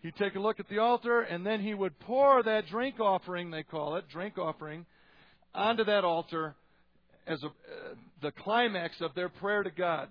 [0.00, 3.50] He'd take a look at the altar, and then he would pour that drink offering,
[3.50, 4.84] they call it, drink offering,
[5.54, 6.54] onto that altar
[7.26, 7.50] as a, uh,
[8.20, 10.08] the climax of their prayer to God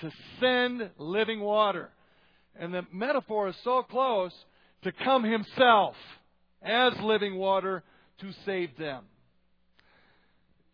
[0.00, 1.90] to send living water.
[2.58, 4.32] And the metaphor is so close
[4.82, 5.94] to come himself
[6.62, 7.82] as living water
[8.20, 9.04] to save them.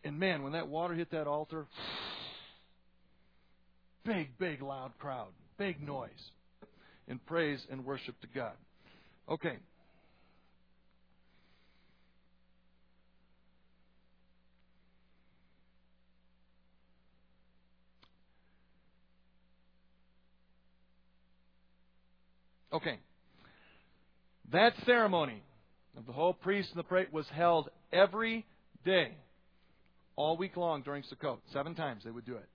[0.03, 1.67] And man, when that water hit that altar,
[4.05, 6.11] big, big, loud crowd, big noise
[7.09, 8.53] in praise and worship to God.
[9.29, 9.57] Okay.
[22.75, 22.99] Okay.
[24.53, 25.43] That ceremony
[25.97, 28.45] of the whole priest and the priests was held every
[28.85, 29.13] day,
[30.17, 31.39] all week long during Sukkot.
[31.53, 32.49] Seven times they would do it.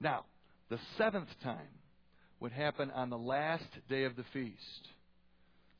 [0.00, 0.24] Now,
[0.70, 1.68] the seventh time
[2.40, 4.88] would happen on the last day of the feast.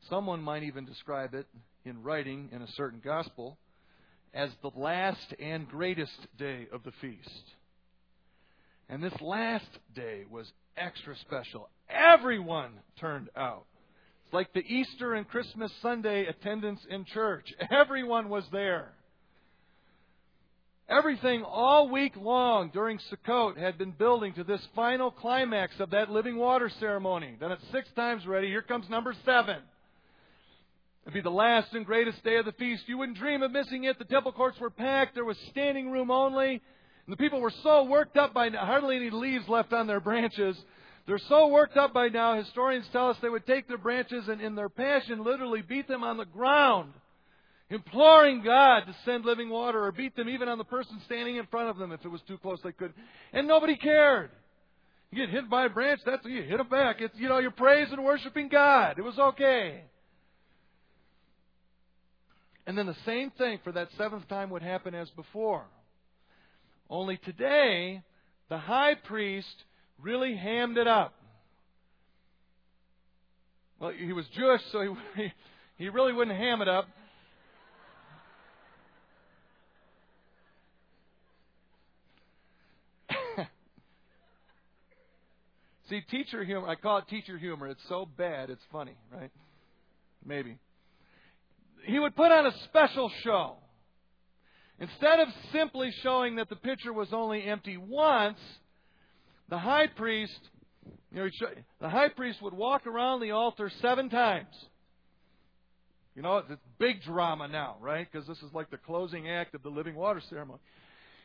[0.09, 1.47] Someone might even describe it
[1.85, 3.59] in writing in a certain gospel
[4.33, 7.43] as the last and greatest day of the feast.
[8.89, 11.69] And this last day was extra special.
[11.89, 13.65] Everyone turned out.
[14.25, 17.53] It's like the Easter and Christmas Sunday attendance in church.
[17.71, 18.93] Everyone was there.
[20.89, 26.11] Everything all week long during Sukkot had been building to this final climax of that
[26.11, 27.37] living water ceremony.
[27.41, 29.57] Then it six times ready, Here comes number seven.
[31.05, 32.85] It'd be the last and greatest day of the feast.
[32.87, 33.99] You wouldn't dream of missing it.
[33.99, 35.15] The temple courts were packed.
[35.15, 36.63] There was standing room only.
[37.07, 40.01] And the people were so worked up by now, hardly any leaves left on their
[40.01, 40.57] branches.
[41.07, 44.41] They're so worked up by now, historians tell us they would take their branches and
[44.41, 46.95] in their passion literally beat them on the ground
[47.71, 51.47] imploring God to send living water or beat them even on the person standing in
[51.47, 52.93] front of them if it was too close they could.
[53.33, 54.31] And nobody cared.
[55.11, 56.97] You get hit by a branch, that's you hit them back.
[57.01, 58.99] It's you know, you're praising and worshiping God.
[58.99, 59.83] It was okay.
[62.67, 65.65] And then the same thing for that seventh time would happen as before.
[66.89, 68.03] Only today,
[68.49, 69.65] the high priest
[69.99, 71.15] really hammed it up.
[73.81, 75.33] Well, he was Jewish, so he,
[75.85, 76.87] he really wouldn't ham it up.
[85.89, 87.69] See, teacher humor, I call it teacher humor.
[87.69, 89.31] It's so bad, it's funny, right?
[90.25, 90.59] Maybe.
[91.85, 93.57] He would put on a special show.
[94.81, 98.39] Instead of simply showing that the pitcher was only empty once,
[99.49, 100.39] the high priest,
[101.13, 101.29] you know,
[101.81, 104.55] the high priest would walk around the altar seven times.
[106.17, 108.07] You know, it's big drama now, right?
[108.11, 110.61] Because this is like the closing act of the living water ceremony.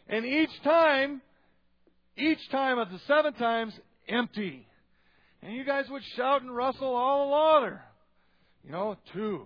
[0.08, 1.22] And each time,
[2.18, 3.74] each time of the seven times,
[4.08, 4.68] empty.
[5.42, 7.82] And you guys would shout and rustle all the water.
[8.64, 9.46] You know, two.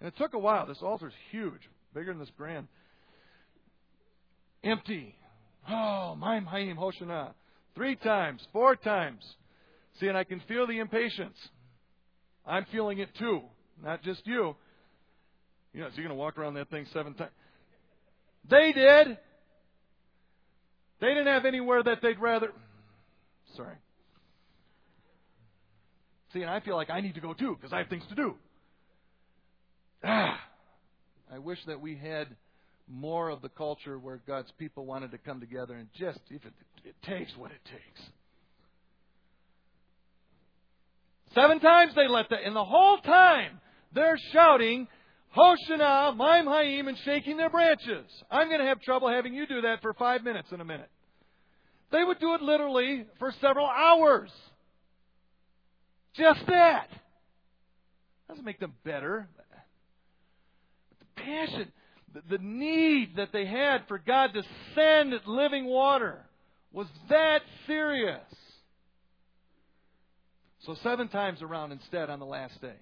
[0.00, 0.66] And it took a while.
[0.66, 1.60] This altar's huge,
[1.94, 2.66] bigger than this grand.
[4.64, 5.14] Empty.
[5.68, 7.32] Oh, Maim Haim Hoshana.
[7.74, 9.22] Three times, four times.
[9.98, 11.36] See, and I can feel the impatience.
[12.46, 13.42] I'm feeling it too,
[13.82, 14.56] not just you.
[15.72, 17.30] You know, so you're going to walk around that thing seven times.
[18.50, 19.18] They did.
[21.00, 22.52] They didn't have anywhere that they'd rather.
[23.56, 23.76] Sorry.
[26.32, 28.14] See, and I feel like I need to go too because I have things to
[28.14, 28.34] do.
[30.04, 30.38] Ah,
[31.32, 32.28] I wish that we had
[32.88, 36.52] more of the culture where God's people wanted to come together and just, if it,
[36.84, 38.10] it takes what it takes.
[41.34, 43.60] Seven times they let that, and the whole time
[43.94, 44.86] they're shouting,
[45.36, 48.06] Hoshana, Maim Haim, and shaking their branches.
[48.30, 50.90] I'm going to have trouble having you do that for five minutes in a minute.
[51.90, 54.30] They would do it literally for several hours.
[56.14, 56.88] Just that.
[58.28, 59.28] Doesn't make them better.
[59.36, 61.72] But the passion,
[62.28, 64.42] the, need that they had for God to
[64.74, 66.18] send living water
[66.72, 68.20] was that serious.
[70.60, 72.76] So seven times around instead on the last day.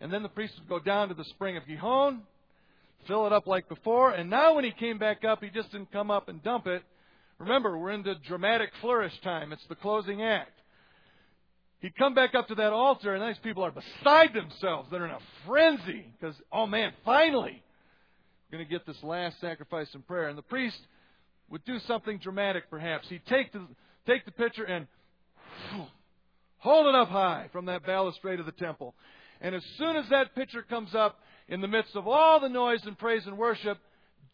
[0.00, 2.22] And then the priest would go down to the spring of Gihon,
[3.06, 5.92] fill it up like before, and now when he came back up, he just didn't
[5.92, 6.82] come up and dump it.
[7.38, 9.52] Remember, we're into dramatic flourish time.
[9.52, 10.52] It's the closing act.
[11.80, 14.88] He'd come back up to that altar, and these people are beside themselves.
[14.90, 17.62] They're in a frenzy because, oh man, finally,
[18.54, 20.28] going to get this last sacrifice and prayer.
[20.28, 20.78] And the priest
[21.50, 23.08] would do something dramatic, perhaps.
[23.08, 23.66] He'd take the,
[24.06, 24.86] take the pitcher and
[26.58, 28.94] hold it up high from that balustrade of the temple.
[29.40, 32.80] And as soon as that pitcher comes up, in the midst of all the noise
[32.86, 33.78] and praise and worship,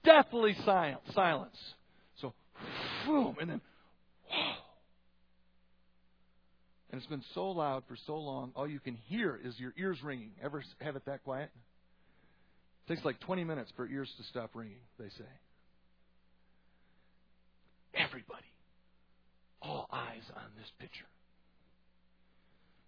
[0.04, 1.58] deathly silence.
[2.20, 2.32] So,
[3.06, 3.60] boom, and then,
[4.30, 4.52] whoa.
[6.92, 9.98] And it's been so loud for so long, all you can hear is your ears
[10.02, 10.32] ringing.
[10.42, 11.50] Ever have it that quiet?
[12.90, 15.30] Takes like 20 minutes for ears to stop ringing, they say.
[17.94, 18.50] Everybody,
[19.62, 21.04] all eyes on this picture.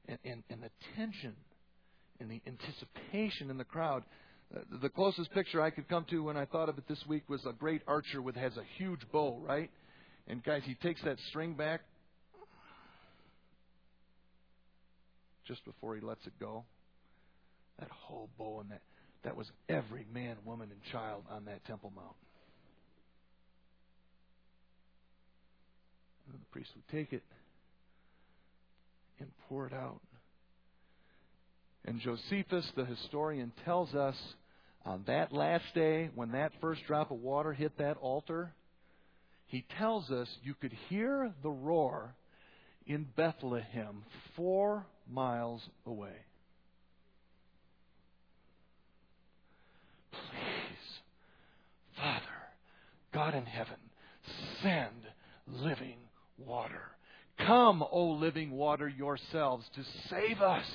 [0.08, 1.34] And, and, and the tension
[2.18, 4.02] and the anticipation in the crowd.
[4.52, 7.22] Uh, the closest picture I could come to when I thought of it this week
[7.28, 9.70] was a great archer with has a huge bow, right?
[10.26, 11.82] And guys, he takes that string back
[15.46, 16.64] just before he lets it go.
[17.78, 18.80] That whole bow and that
[19.24, 22.16] that was every man, woman, and child on that Temple Mount.
[26.26, 27.22] And the priest would take it
[29.18, 30.00] and pour it out.
[31.84, 34.16] And Josephus, the historian, tells us
[34.84, 38.52] on that last day, when that first drop of water hit that altar,
[39.46, 42.14] he tells us you could hear the roar
[42.86, 44.02] in Bethlehem
[44.36, 46.14] four miles away.
[50.12, 51.00] Please,
[51.96, 52.22] Father,
[53.12, 53.76] God in heaven,
[54.62, 55.06] send
[55.46, 55.96] living
[56.38, 56.82] water.
[57.38, 60.66] Come, O living water, yourselves to save us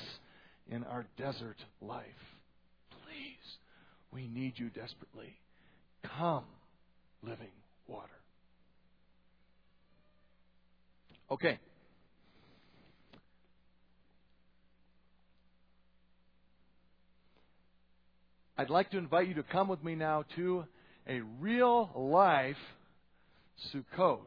[0.69, 2.05] in our desert life.
[2.89, 3.57] Please,
[4.11, 5.37] we need you desperately.
[6.17, 6.45] Come,
[7.23, 7.47] living
[7.87, 8.09] water.
[11.31, 11.59] Okay.
[18.59, 20.65] I'd like to invite you to come with me now to
[21.07, 22.57] a real life
[23.71, 24.25] Sukkot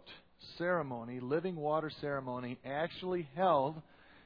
[0.57, 3.75] ceremony, living water ceremony, actually held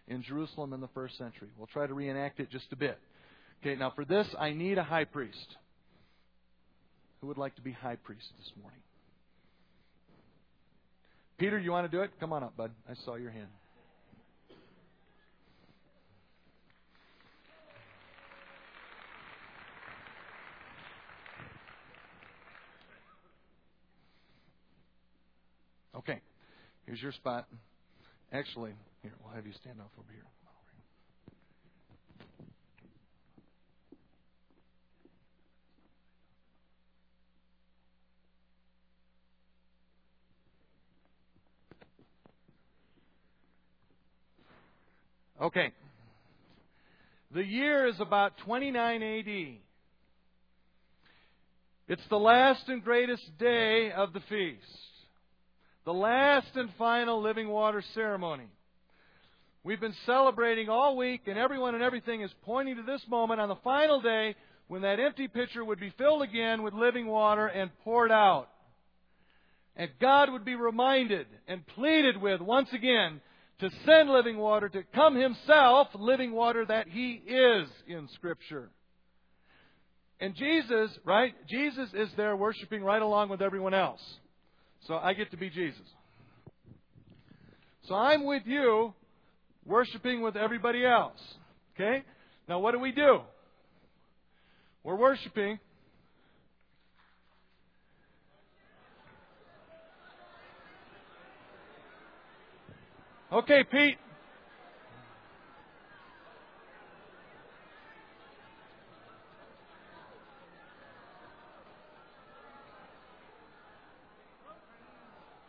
[0.06, 1.48] in Jerusalem in the first century.
[1.56, 2.98] We'll try to reenact it just a bit.
[3.62, 5.56] Okay, now for this, I need a high priest.
[7.20, 8.80] Who would like to be high priest this morning?
[11.38, 12.10] Peter, you want to do it?
[12.20, 12.72] Come on up, bud.
[12.88, 13.48] I saw your hand.
[25.96, 26.20] Okay,
[26.86, 27.46] here's your spot.
[28.32, 28.72] Actually,
[29.02, 30.22] here, we'll have you stand off over here.
[45.40, 45.72] Okay.
[47.34, 49.58] The year is about 29 AD.
[51.86, 54.93] It's the last and greatest day of the feast
[55.84, 58.48] the last and final living water ceremony.
[59.62, 63.48] We've been celebrating all week, and everyone and everything is pointing to this moment on
[63.48, 64.34] the final day
[64.68, 68.48] when that empty pitcher would be filled again with living water and poured out.
[69.76, 73.20] And God would be reminded and pleaded with once again
[73.60, 78.70] to send living water, to come Himself, living water that He is in Scripture.
[80.20, 81.34] And Jesus, right?
[81.48, 84.00] Jesus is there worshiping right along with everyone else.
[84.86, 85.86] So I get to be Jesus.
[87.88, 88.94] So I'm with you,
[89.66, 91.20] worshiping with everybody else.
[91.74, 92.02] Okay?
[92.48, 93.20] Now, what do we do?
[94.82, 95.58] We're worshiping.
[103.32, 103.98] Okay, Pete.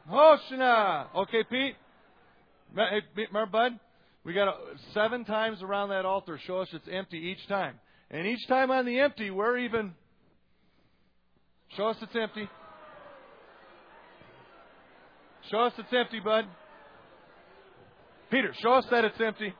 [0.10, 1.08] Hoshana.
[1.16, 1.76] Okay, Pete.
[2.76, 3.80] Hey, remember, Bud?
[4.24, 4.56] We got
[4.94, 6.40] seven times around that altar.
[6.46, 7.80] Show us it's empty each time.
[8.10, 9.94] And each time on the empty, we're even.
[11.76, 12.50] Show us it's empty.
[15.52, 16.46] Show us it's empty, Bud.
[18.32, 19.54] Peter, show us that it's empty.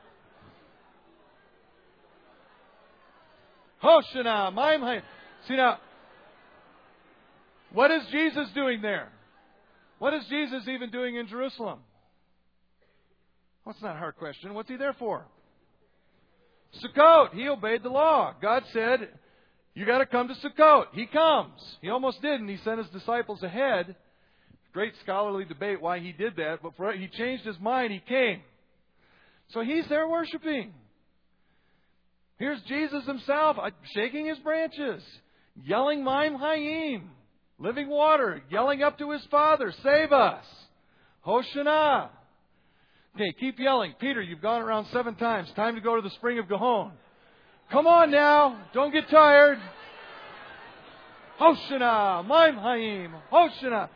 [3.82, 5.02] Hoshana, Maim
[5.46, 5.78] See now,
[7.72, 9.10] what is Jesus doing there?
[9.98, 11.78] What is Jesus even doing in Jerusalem?
[13.64, 14.54] Well, it's not a hard question.
[14.54, 15.26] What's he there for?
[16.82, 17.34] Sukkot.
[17.34, 18.34] He obeyed the law.
[18.40, 19.08] God said,
[19.74, 20.86] You got to come to Sukkot.
[20.92, 21.60] He comes.
[21.80, 22.48] He almost didn't.
[22.48, 23.96] He sent his disciples ahead.
[24.72, 27.92] Great scholarly debate why he did that, but for, he changed his mind.
[27.92, 28.42] He came.
[29.48, 30.74] So he's there worshiping.
[32.38, 35.02] Here's Jesus himself uh, shaking his branches,
[35.64, 37.04] yelling, Maim Hayim
[37.58, 40.44] living water, yelling up to his father, Save us!
[41.26, 42.08] Hoshana!
[43.14, 43.94] Okay, keep yelling.
[43.98, 45.48] Peter, you've gone around seven times.
[45.56, 46.92] Time to go to the spring of Gihon.
[47.72, 48.58] Come on now.
[48.74, 49.58] Don't get tired.
[51.40, 52.26] Hoshana!
[52.26, 53.14] Maim Haim!
[53.32, 53.88] Hoshana!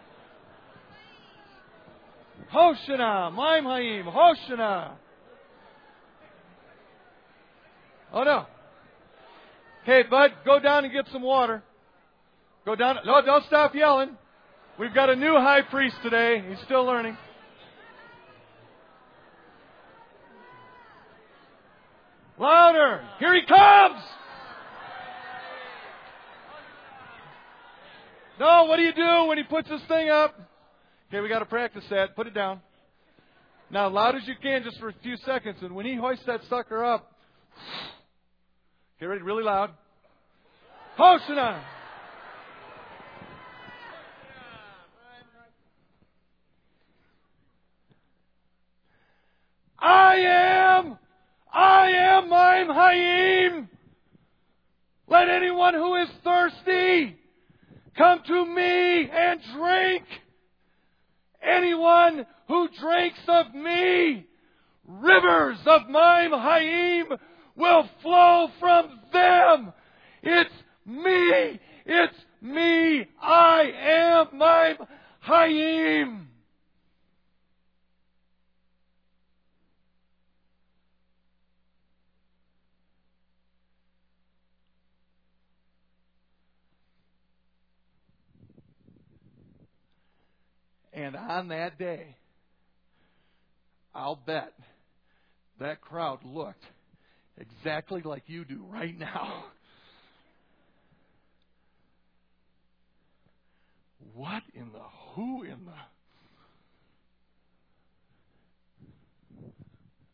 [2.53, 3.33] Hoshana!
[3.35, 4.05] Maim Haim!
[4.07, 4.93] Hoshana!
[8.13, 8.47] Oh no.
[9.85, 11.63] Hey, bud, go down and get some water.
[12.71, 12.99] Go down.
[13.05, 14.11] No, don't stop yelling.
[14.79, 16.41] We've got a new high priest today.
[16.49, 17.17] He's still learning.
[22.39, 23.03] Louder!
[23.19, 24.01] Here he comes!
[28.39, 30.37] No, what do you do when he puts this thing up?
[31.09, 32.15] Okay, we got to practice that.
[32.15, 32.61] Put it down.
[33.73, 35.57] Now, loud as you can, just for a few seconds.
[35.61, 37.11] And when he hoists that sucker up,
[39.01, 39.71] get ready, really loud.
[40.97, 41.65] Hosanna!
[49.81, 50.99] I am,
[51.53, 53.69] I am Maim Hayim.
[55.09, 57.17] Let anyone who is thirsty
[57.97, 60.05] come to me and drink.
[61.43, 64.27] Anyone who drinks of me,
[64.87, 67.19] rivers of Maim Hayim
[67.57, 69.73] will flow from them.
[70.23, 70.55] It's
[70.85, 71.59] me.
[71.87, 73.07] It's me.
[73.21, 73.73] I
[74.31, 74.77] am Maim
[75.27, 76.30] Hayim.
[91.11, 92.15] And on that day,
[93.93, 94.53] I'll bet
[95.59, 96.63] that crowd looked
[97.37, 99.47] exactly like you do right now.
[104.15, 104.79] What in the
[105.17, 105.73] who in the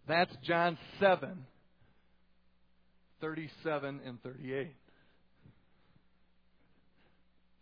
[0.08, 1.44] That's John 7
[3.20, 4.74] 37 and 38.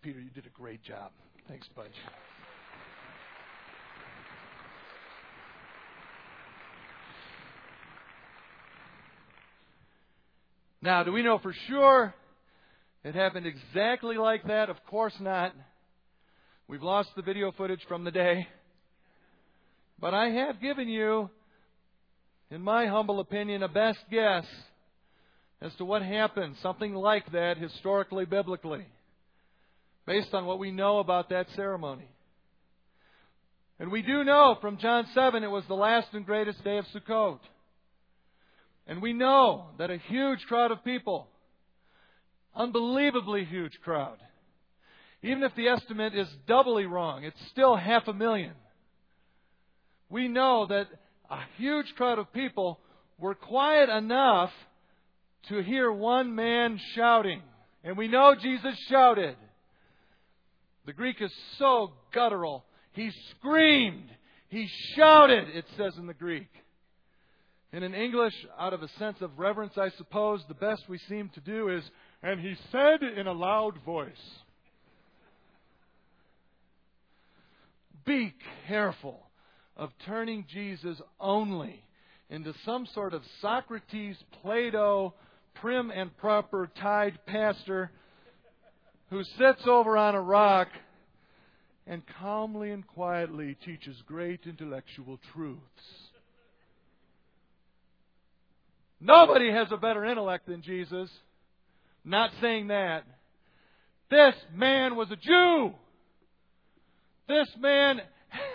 [0.03, 1.11] Peter, you did a great job.
[1.49, 1.91] Thanks, Budge.
[10.85, 12.15] Now, do we know for sure
[13.05, 14.69] it happened exactly like that?
[14.69, 15.55] Of course not.
[16.69, 18.47] We've lost the video footage from the day.
[19.99, 21.31] But I have given you,
[22.51, 24.45] in my humble opinion, a best guess
[25.63, 28.85] as to what happened, something like that historically, biblically,
[30.07, 32.11] based on what we know about that ceremony.
[33.81, 36.85] And we do know from John 7 it was the last and greatest day of
[36.95, 37.39] Sukkot.
[38.87, 41.29] And we know that a huge crowd of people,
[42.55, 44.19] unbelievably huge crowd,
[45.23, 48.53] even if the estimate is doubly wrong, it's still half a million.
[50.11, 50.87] We know that
[51.31, 52.79] a huge crowd of people
[53.19, 54.51] were quiet enough
[55.49, 57.41] to hear one man shouting.
[57.83, 59.37] And we know Jesus shouted.
[60.87, 62.65] The Greek is so guttural.
[62.93, 64.11] He screamed.
[64.49, 66.49] He shouted, it says in the Greek.
[67.75, 71.29] And in English, out of a sense of reverence, I suppose, the best we seem
[71.31, 71.83] to do is,
[72.23, 74.13] and he said in a loud voice.
[78.05, 78.33] Be
[78.69, 79.19] careful
[79.77, 81.83] of turning Jesus only
[82.31, 85.13] into some sort of Socrates, Plato,
[85.55, 87.91] prim and proper tied pastor
[89.11, 90.69] who sits over on a rock
[91.89, 96.05] and calmly and quietly teaches great intellectual truths.
[99.05, 101.11] Nobody has a better intellect than Jesus.
[102.07, 103.05] Not saying that.
[104.11, 105.75] This man was a Jew.
[107.29, 108.01] This man,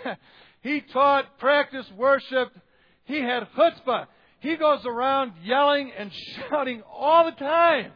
[0.62, 2.56] he taught, practiced, worshiped.
[3.04, 4.06] He had chutzpah.
[4.40, 6.10] He goes around yelling and
[6.50, 7.92] shouting all the time.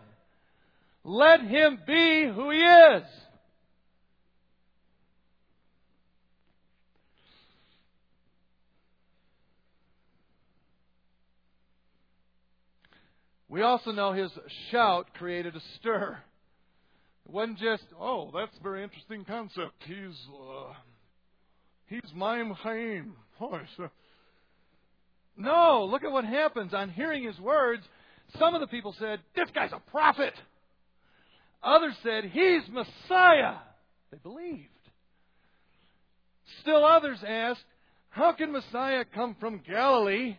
[1.02, 3.02] Let him be who he is.
[13.54, 14.32] We also know his
[14.72, 16.18] shout created a stir.
[17.24, 19.74] It wasn't just, oh, that's a very interesting concept.
[19.86, 20.72] He's, uh,
[21.86, 23.14] he's Maim Chaim.
[25.36, 26.74] No, look at what happens.
[26.74, 27.84] On hearing his words,
[28.40, 30.34] some of the people said, this guy's a prophet.
[31.62, 33.58] Others said, he's Messiah.
[34.10, 34.66] They believed.
[36.60, 37.62] Still others asked,
[38.08, 40.38] how can Messiah come from Galilee?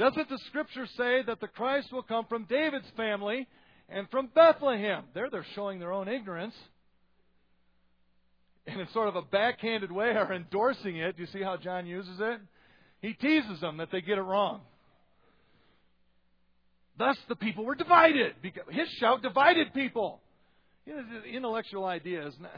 [0.00, 3.46] Doesn't the scripture say that the Christ will come from David's family
[3.86, 5.04] and from Bethlehem?
[5.12, 6.54] There they're showing their own ignorance.
[8.66, 11.16] And in sort of a backhanded way are endorsing it.
[11.16, 12.40] Do you see how John uses it?
[13.02, 14.62] He teases them that they get it wrong.
[16.98, 18.32] Thus the people were divided.
[18.70, 20.22] His shout divided people.
[20.86, 22.52] The intellectual idea is not...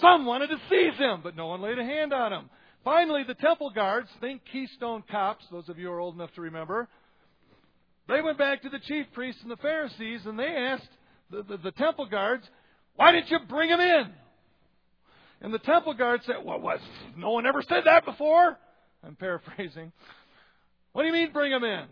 [0.00, 2.50] Some wanted to seize him, but no one laid a hand on him.
[2.84, 6.40] Finally, the temple guards, think Keystone Cops, those of you who are old enough to
[6.40, 6.88] remember,
[8.08, 10.88] They went back to the chief priests and the Pharisees and they asked
[11.30, 12.44] the, the, the temple guards,
[12.96, 14.12] Why didn't you bring him in?
[15.42, 16.80] And the temple guards said, what?
[17.16, 18.56] No one ever said that before.
[19.04, 19.92] I'm paraphrasing.
[20.92, 21.86] What do you mean bring him in?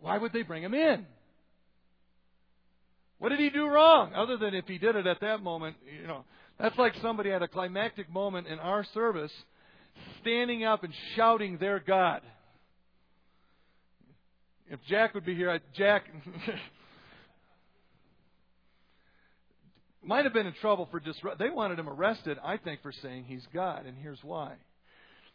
[0.00, 1.06] Why would they bring him in?
[3.18, 4.12] What did he do wrong?
[4.14, 6.24] Other than if he did it at that moment, you know,
[6.60, 9.32] that's like somebody at a climactic moment in our service
[10.20, 12.22] standing up and shouting their God.
[14.70, 16.04] If Jack would be here, I'd, Jack
[20.02, 21.38] might have been in trouble for disrupt.
[21.38, 24.54] They wanted him arrested, I think, for saying he's God, and here's why.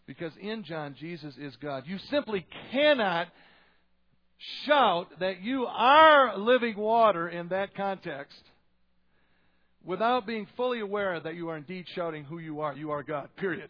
[0.06, 1.84] Because in John, Jesus is God.
[1.88, 3.28] You simply cannot
[4.66, 8.42] shout that you are living water in that context
[9.84, 12.76] without being fully aware that you are indeed shouting who you are.
[12.76, 13.70] You are God, period.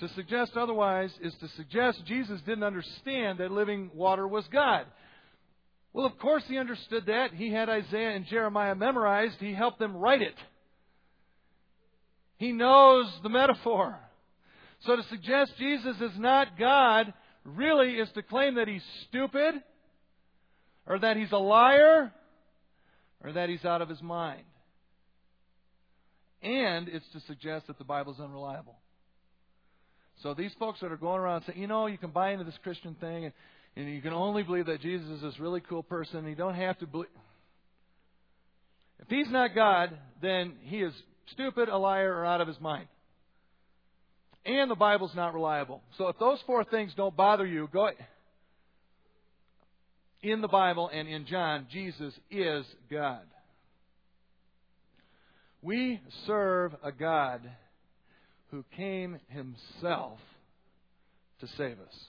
[0.00, 4.86] To suggest otherwise is to suggest Jesus didn't understand that living water was God.
[5.92, 7.34] Well, of course he understood that.
[7.34, 9.36] He had Isaiah and Jeremiah memorized.
[9.38, 10.34] He helped them write it.
[12.36, 13.98] He knows the metaphor.
[14.80, 17.12] So to suggest Jesus is not God
[17.44, 19.54] really is to claim that he's stupid,
[20.86, 22.12] or that he's a liar,
[23.22, 24.42] or that he's out of his mind.
[26.42, 28.76] And it's to suggest that the Bible is unreliable.
[30.22, 32.58] So these folks that are going around saying, you know, you can buy into this
[32.62, 33.32] Christian thing, and,
[33.76, 36.54] and you can only believe that Jesus is this really cool person, and you don't
[36.54, 37.08] have to believe.
[39.00, 40.92] If he's not God, then he is
[41.32, 42.86] stupid, a liar, or out of his mind
[44.44, 45.82] and the Bible's not reliable.
[45.98, 47.90] So if those four things don't bother you, go
[50.22, 53.22] in the Bible and in John, Jesus is God.
[55.60, 57.40] We serve a God
[58.52, 60.18] who came himself
[61.40, 62.04] to save us.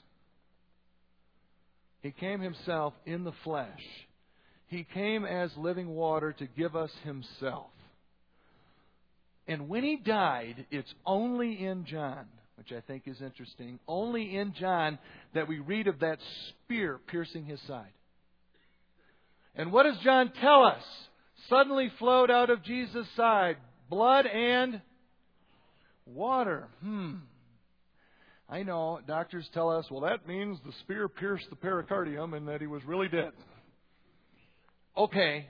[2.02, 3.82] He came himself in the flesh.
[4.68, 7.72] He came as living water to give us himself.
[9.48, 12.26] And when he died, it's only in John,
[12.58, 15.00] which I think is interesting, only in John
[15.34, 16.20] that we read of that
[16.50, 17.94] spear piercing his side.
[19.56, 20.84] And what does John tell us?
[21.50, 23.58] Suddenly flowed out of Jesus' side
[23.90, 24.82] blood and
[26.06, 26.68] water.
[26.82, 27.16] Hmm.
[28.50, 32.62] I know doctors tell us, well, that means the spear pierced the pericardium and that
[32.62, 33.32] he was really dead.
[34.96, 35.48] Okay,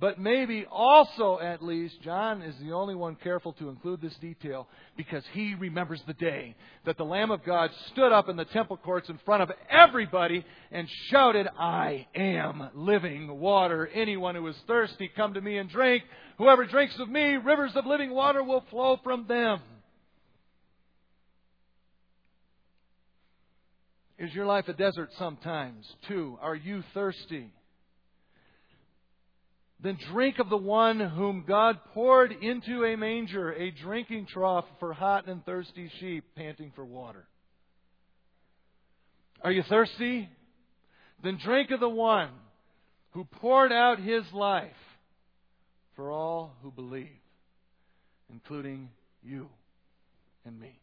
[0.00, 4.68] but maybe also, at least, John is the only one careful to include this detail
[4.96, 6.54] because he remembers the day
[6.86, 10.44] that the Lamb of God stood up in the temple courts in front of everybody
[10.70, 13.88] and shouted, I am living water.
[13.92, 16.04] Anyone who is thirsty, come to me and drink.
[16.38, 19.60] Whoever drinks of me, rivers of living water will flow from them.
[24.16, 26.38] Is your life a desert sometimes, too?
[26.40, 27.52] Are you thirsty?
[29.80, 34.92] Then drink of the one whom God poured into a manger, a drinking trough for
[34.92, 37.26] hot and thirsty sheep panting for water.
[39.42, 40.28] Are you thirsty?
[41.22, 42.30] Then drink of the one
[43.12, 44.70] who poured out his life
[45.94, 47.08] for all who believe,
[48.32, 48.90] including
[49.22, 49.48] you
[50.44, 50.80] and me.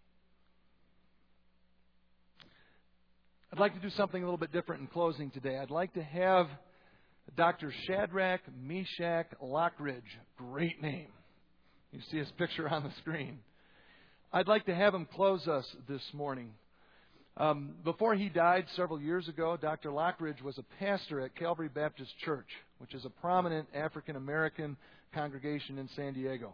[3.51, 5.57] I'd like to do something a little bit different in closing today.
[5.57, 6.47] I'd like to have
[7.35, 7.73] Dr.
[7.85, 10.01] Shadrach Meshach Lockridge.
[10.37, 11.07] Great name.
[11.91, 13.39] You see his picture on the screen.
[14.31, 16.51] I'd like to have him close us this morning.
[17.37, 19.89] Um, before he died several years ago, Dr.
[19.89, 22.47] Lockridge was a pastor at Calvary Baptist Church,
[22.79, 24.77] which is a prominent African American
[25.13, 26.53] congregation in San Diego.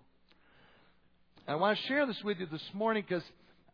[1.48, 3.24] I want to share this with you this morning because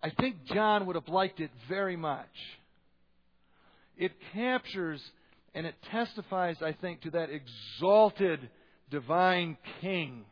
[0.02, 2.26] I think John would have liked it very much.
[3.98, 5.02] It captures
[5.58, 8.48] and it testifies, I think, to that exalted
[8.92, 10.24] divine King,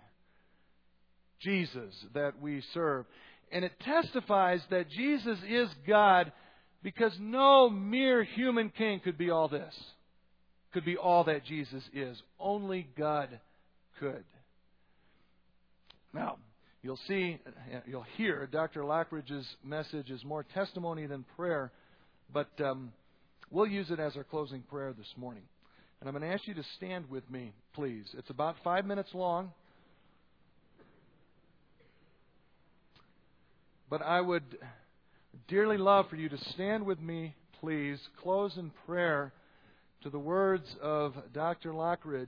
[1.42, 3.08] Jesus, that we serve.
[3.52, 6.32] And it testifies that Jesus is God
[6.84, 9.74] because no mere human king could be all this,
[10.74, 12.22] could be all that Jesus is.
[12.40, 13.40] Only God
[14.00, 14.26] could.
[16.14, 16.38] Now,
[16.84, 17.40] you'll see,
[17.88, 18.84] you'll hear Dr.
[18.84, 21.72] Lockridge's message is more testimony than prayer,
[22.32, 22.92] but um,
[23.50, 25.44] We'll use it as our closing prayer this morning.
[26.00, 28.06] And I'm going to ask you to stand with me, please.
[28.18, 29.52] It's about five minutes long.
[33.90, 34.44] But I would
[35.48, 38.00] dearly love for you to stand with me, please.
[38.22, 39.32] Close in prayer
[40.04, 41.72] to the words of Dr.
[41.72, 42.28] Lockridge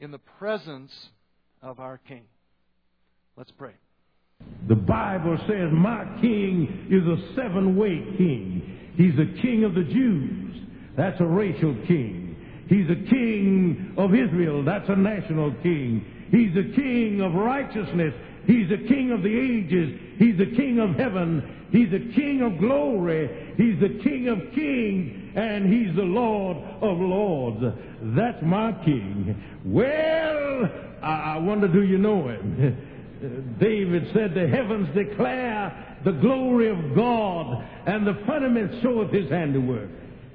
[0.00, 0.92] in the presence
[1.62, 2.24] of our King.
[3.36, 3.72] Let's pray.
[4.68, 8.59] The Bible says, My king is a seven way king.
[9.00, 10.56] He's the king of the Jews.
[10.94, 12.36] That's a racial king.
[12.68, 14.62] He's a king of Israel.
[14.62, 16.04] That's a national king.
[16.30, 18.12] He's a king of righteousness.
[18.46, 19.98] He's a king of the ages.
[20.18, 21.66] He's the king of heaven.
[21.72, 23.54] He's the king of glory.
[23.56, 25.32] He's the king of kings.
[25.34, 27.74] And he's the Lord of lords.
[28.02, 29.42] That's my king.
[29.64, 30.68] Well,
[31.02, 33.56] I wonder, do you know him?
[33.58, 39.88] David said, The heavens declare the glory of God, and the firmament showeth his handiwork.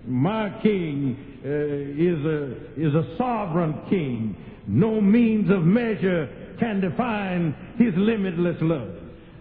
[0.06, 4.36] My king uh, is, a, is a sovereign king.
[4.68, 8.96] No means of measure can define his limitless love.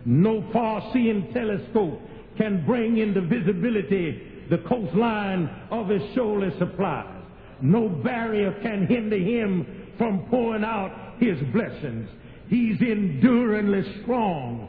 [0.04, 2.00] No far-seeing telescope
[2.36, 7.22] can bring into visibility the coastline of his shoaly supplies.
[7.62, 12.08] No barrier can hinder him from pouring out his blessings.
[12.48, 14.68] He's enduringly strong.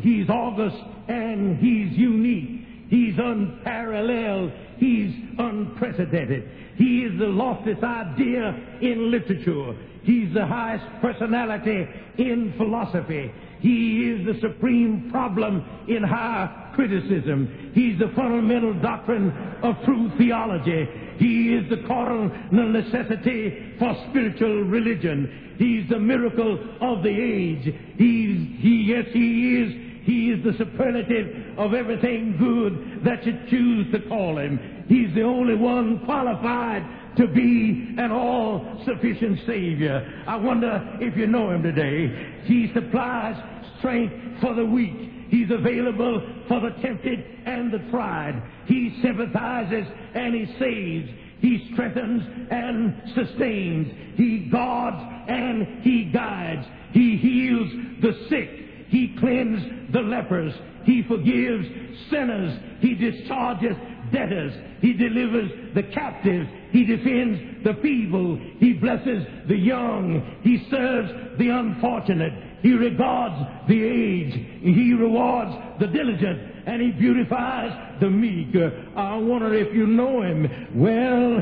[0.00, 0.76] He's august
[1.08, 2.66] and he's unique.
[2.88, 4.52] He's unparalleled.
[4.78, 6.48] He's unprecedented.
[6.76, 9.74] He is the loftiest idea in literature.
[10.02, 11.88] He's the highest personality
[12.18, 13.32] in philosophy.
[13.60, 17.72] He is the supreme problem in high criticism.
[17.74, 19.32] He's the fundamental doctrine
[19.62, 20.88] of true theology.
[21.18, 25.54] He is the cardinal necessity for spiritual religion.
[25.58, 27.74] He's the miracle of the age.
[27.96, 33.92] He's, he, yes, he is he is the superlative of everything good that you choose
[33.92, 34.84] to call him.
[34.88, 40.24] He's the only one qualified to be an all-sufficient Savior.
[40.28, 42.44] I wonder if you know him today.
[42.44, 43.34] He supplies
[43.78, 45.10] strength for the weak.
[45.28, 48.40] He's available for the tempted and the tried.
[48.66, 51.10] He sympathizes and he saves.
[51.40, 53.92] He strengthens and sustains.
[54.16, 56.64] He guards and he guides.
[56.92, 58.65] He heals the sick.
[58.88, 60.52] He cleanses the lepers.
[60.84, 61.66] He forgives
[62.10, 62.58] sinners.
[62.80, 63.76] He discharges
[64.12, 64.52] debtors.
[64.80, 66.48] He delivers the captives.
[66.70, 68.38] He defends the feeble.
[68.58, 70.38] He blesses the young.
[70.42, 72.32] He serves the unfortunate.
[72.62, 73.34] He regards
[73.68, 74.36] the aged.
[74.62, 76.54] He rewards the diligent.
[76.66, 78.54] And he beautifies the meek.
[78.96, 80.48] I wonder if you know him.
[80.74, 81.36] Well,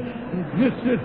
[0.57, 1.01] listen,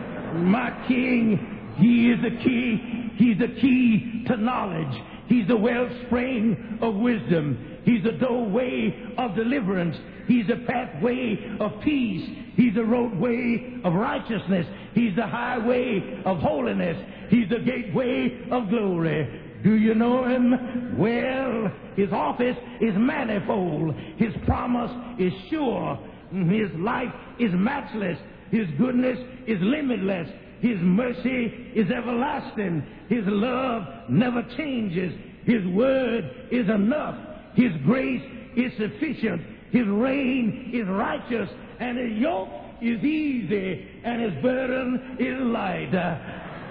[0.46, 3.12] my king, he is the key.
[3.18, 4.96] He's the key to knowledge.
[5.30, 7.80] He's the wellspring of wisdom.
[7.86, 9.96] He's the doorway of deliverance.
[10.28, 12.28] He's the pathway of peace.
[12.56, 14.66] He's the roadway of righteousness.
[14.94, 16.98] He's the highway of holiness.
[17.30, 19.42] He's the gateway of glory.
[19.64, 20.98] Do you know him?
[20.98, 23.94] Well, his office is manifold.
[24.18, 26.00] His promise is sure.
[26.32, 28.18] His life is matchless.
[28.52, 30.30] His goodness is limitless.
[30.62, 32.86] His mercy is everlasting.
[33.08, 35.14] His love never changes.
[35.46, 37.16] His word is enough.
[37.56, 38.24] His grace
[38.56, 39.42] is sufficient.
[39.72, 41.50] His reign is righteous.
[41.80, 42.50] And his yoke
[42.82, 43.88] is easy.
[44.04, 45.94] And his burden is light.
[45.94, 46.18] Uh,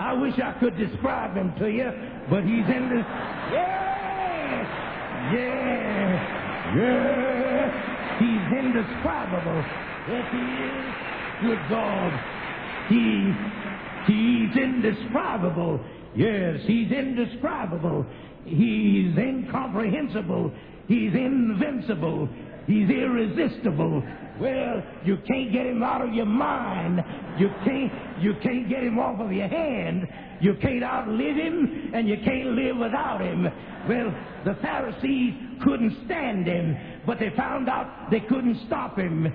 [0.01, 1.91] I wish I could describe him to you,
[2.31, 3.05] but he's in this.
[3.51, 5.33] Yeah!
[5.33, 6.77] Yeah!
[6.77, 8.19] Yeah!
[8.19, 9.65] He's indescribable.
[10.09, 10.95] Yes, he is.
[11.41, 12.13] Good God.
[12.89, 13.33] He
[14.09, 15.81] He's indescribable.
[16.17, 18.07] Yes, he's indescribable.
[18.45, 20.51] He's incomprehensible.
[20.89, 22.29] He's invincible.
[22.67, 24.03] He's irresistible.
[24.41, 27.05] Well, you can't get him out of your mind.
[27.39, 27.93] You can't,
[28.23, 30.09] you can't get him off of your hand.
[30.41, 33.45] You can't outlive him, and you can't live without him.
[33.89, 39.33] Well, the Pharisees couldn't stand him, but they found out they couldn't stop him.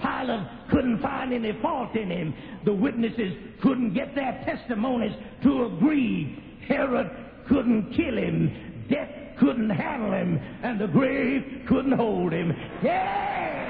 [0.00, 2.34] Pilate couldn't find any fault in him.
[2.64, 6.42] The witnesses couldn't get their testimonies to agree.
[6.66, 7.10] Herod
[7.48, 8.86] couldn't kill him.
[8.88, 10.40] Death couldn't handle him.
[10.62, 12.54] And the grave couldn't hold him.
[12.82, 13.64] Yeah!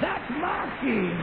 [0.00, 1.16] That's my king.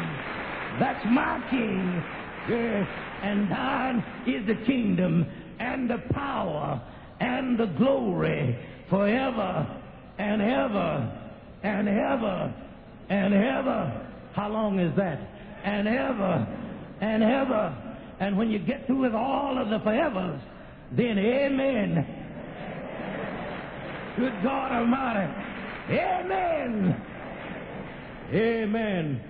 [0.80, 2.04] That's my king.
[2.50, 2.88] Yes.
[3.22, 5.26] And thine is the kingdom
[5.60, 6.82] and the power
[7.20, 8.58] and the glory
[8.89, 9.68] forever
[10.18, 11.22] and ever
[11.64, 12.54] and ever
[13.10, 14.07] and ever.
[14.34, 15.20] How long is that?
[15.64, 16.47] And ever
[17.01, 17.95] and ever.
[18.20, 20.41] And when you get through with all of the forevers,
[20.91, 22.05] then amen.
[24.18, 25.34] Good God Almighty.
[25.89, 27.01] Amen.
[28.34, 29.29] Amen.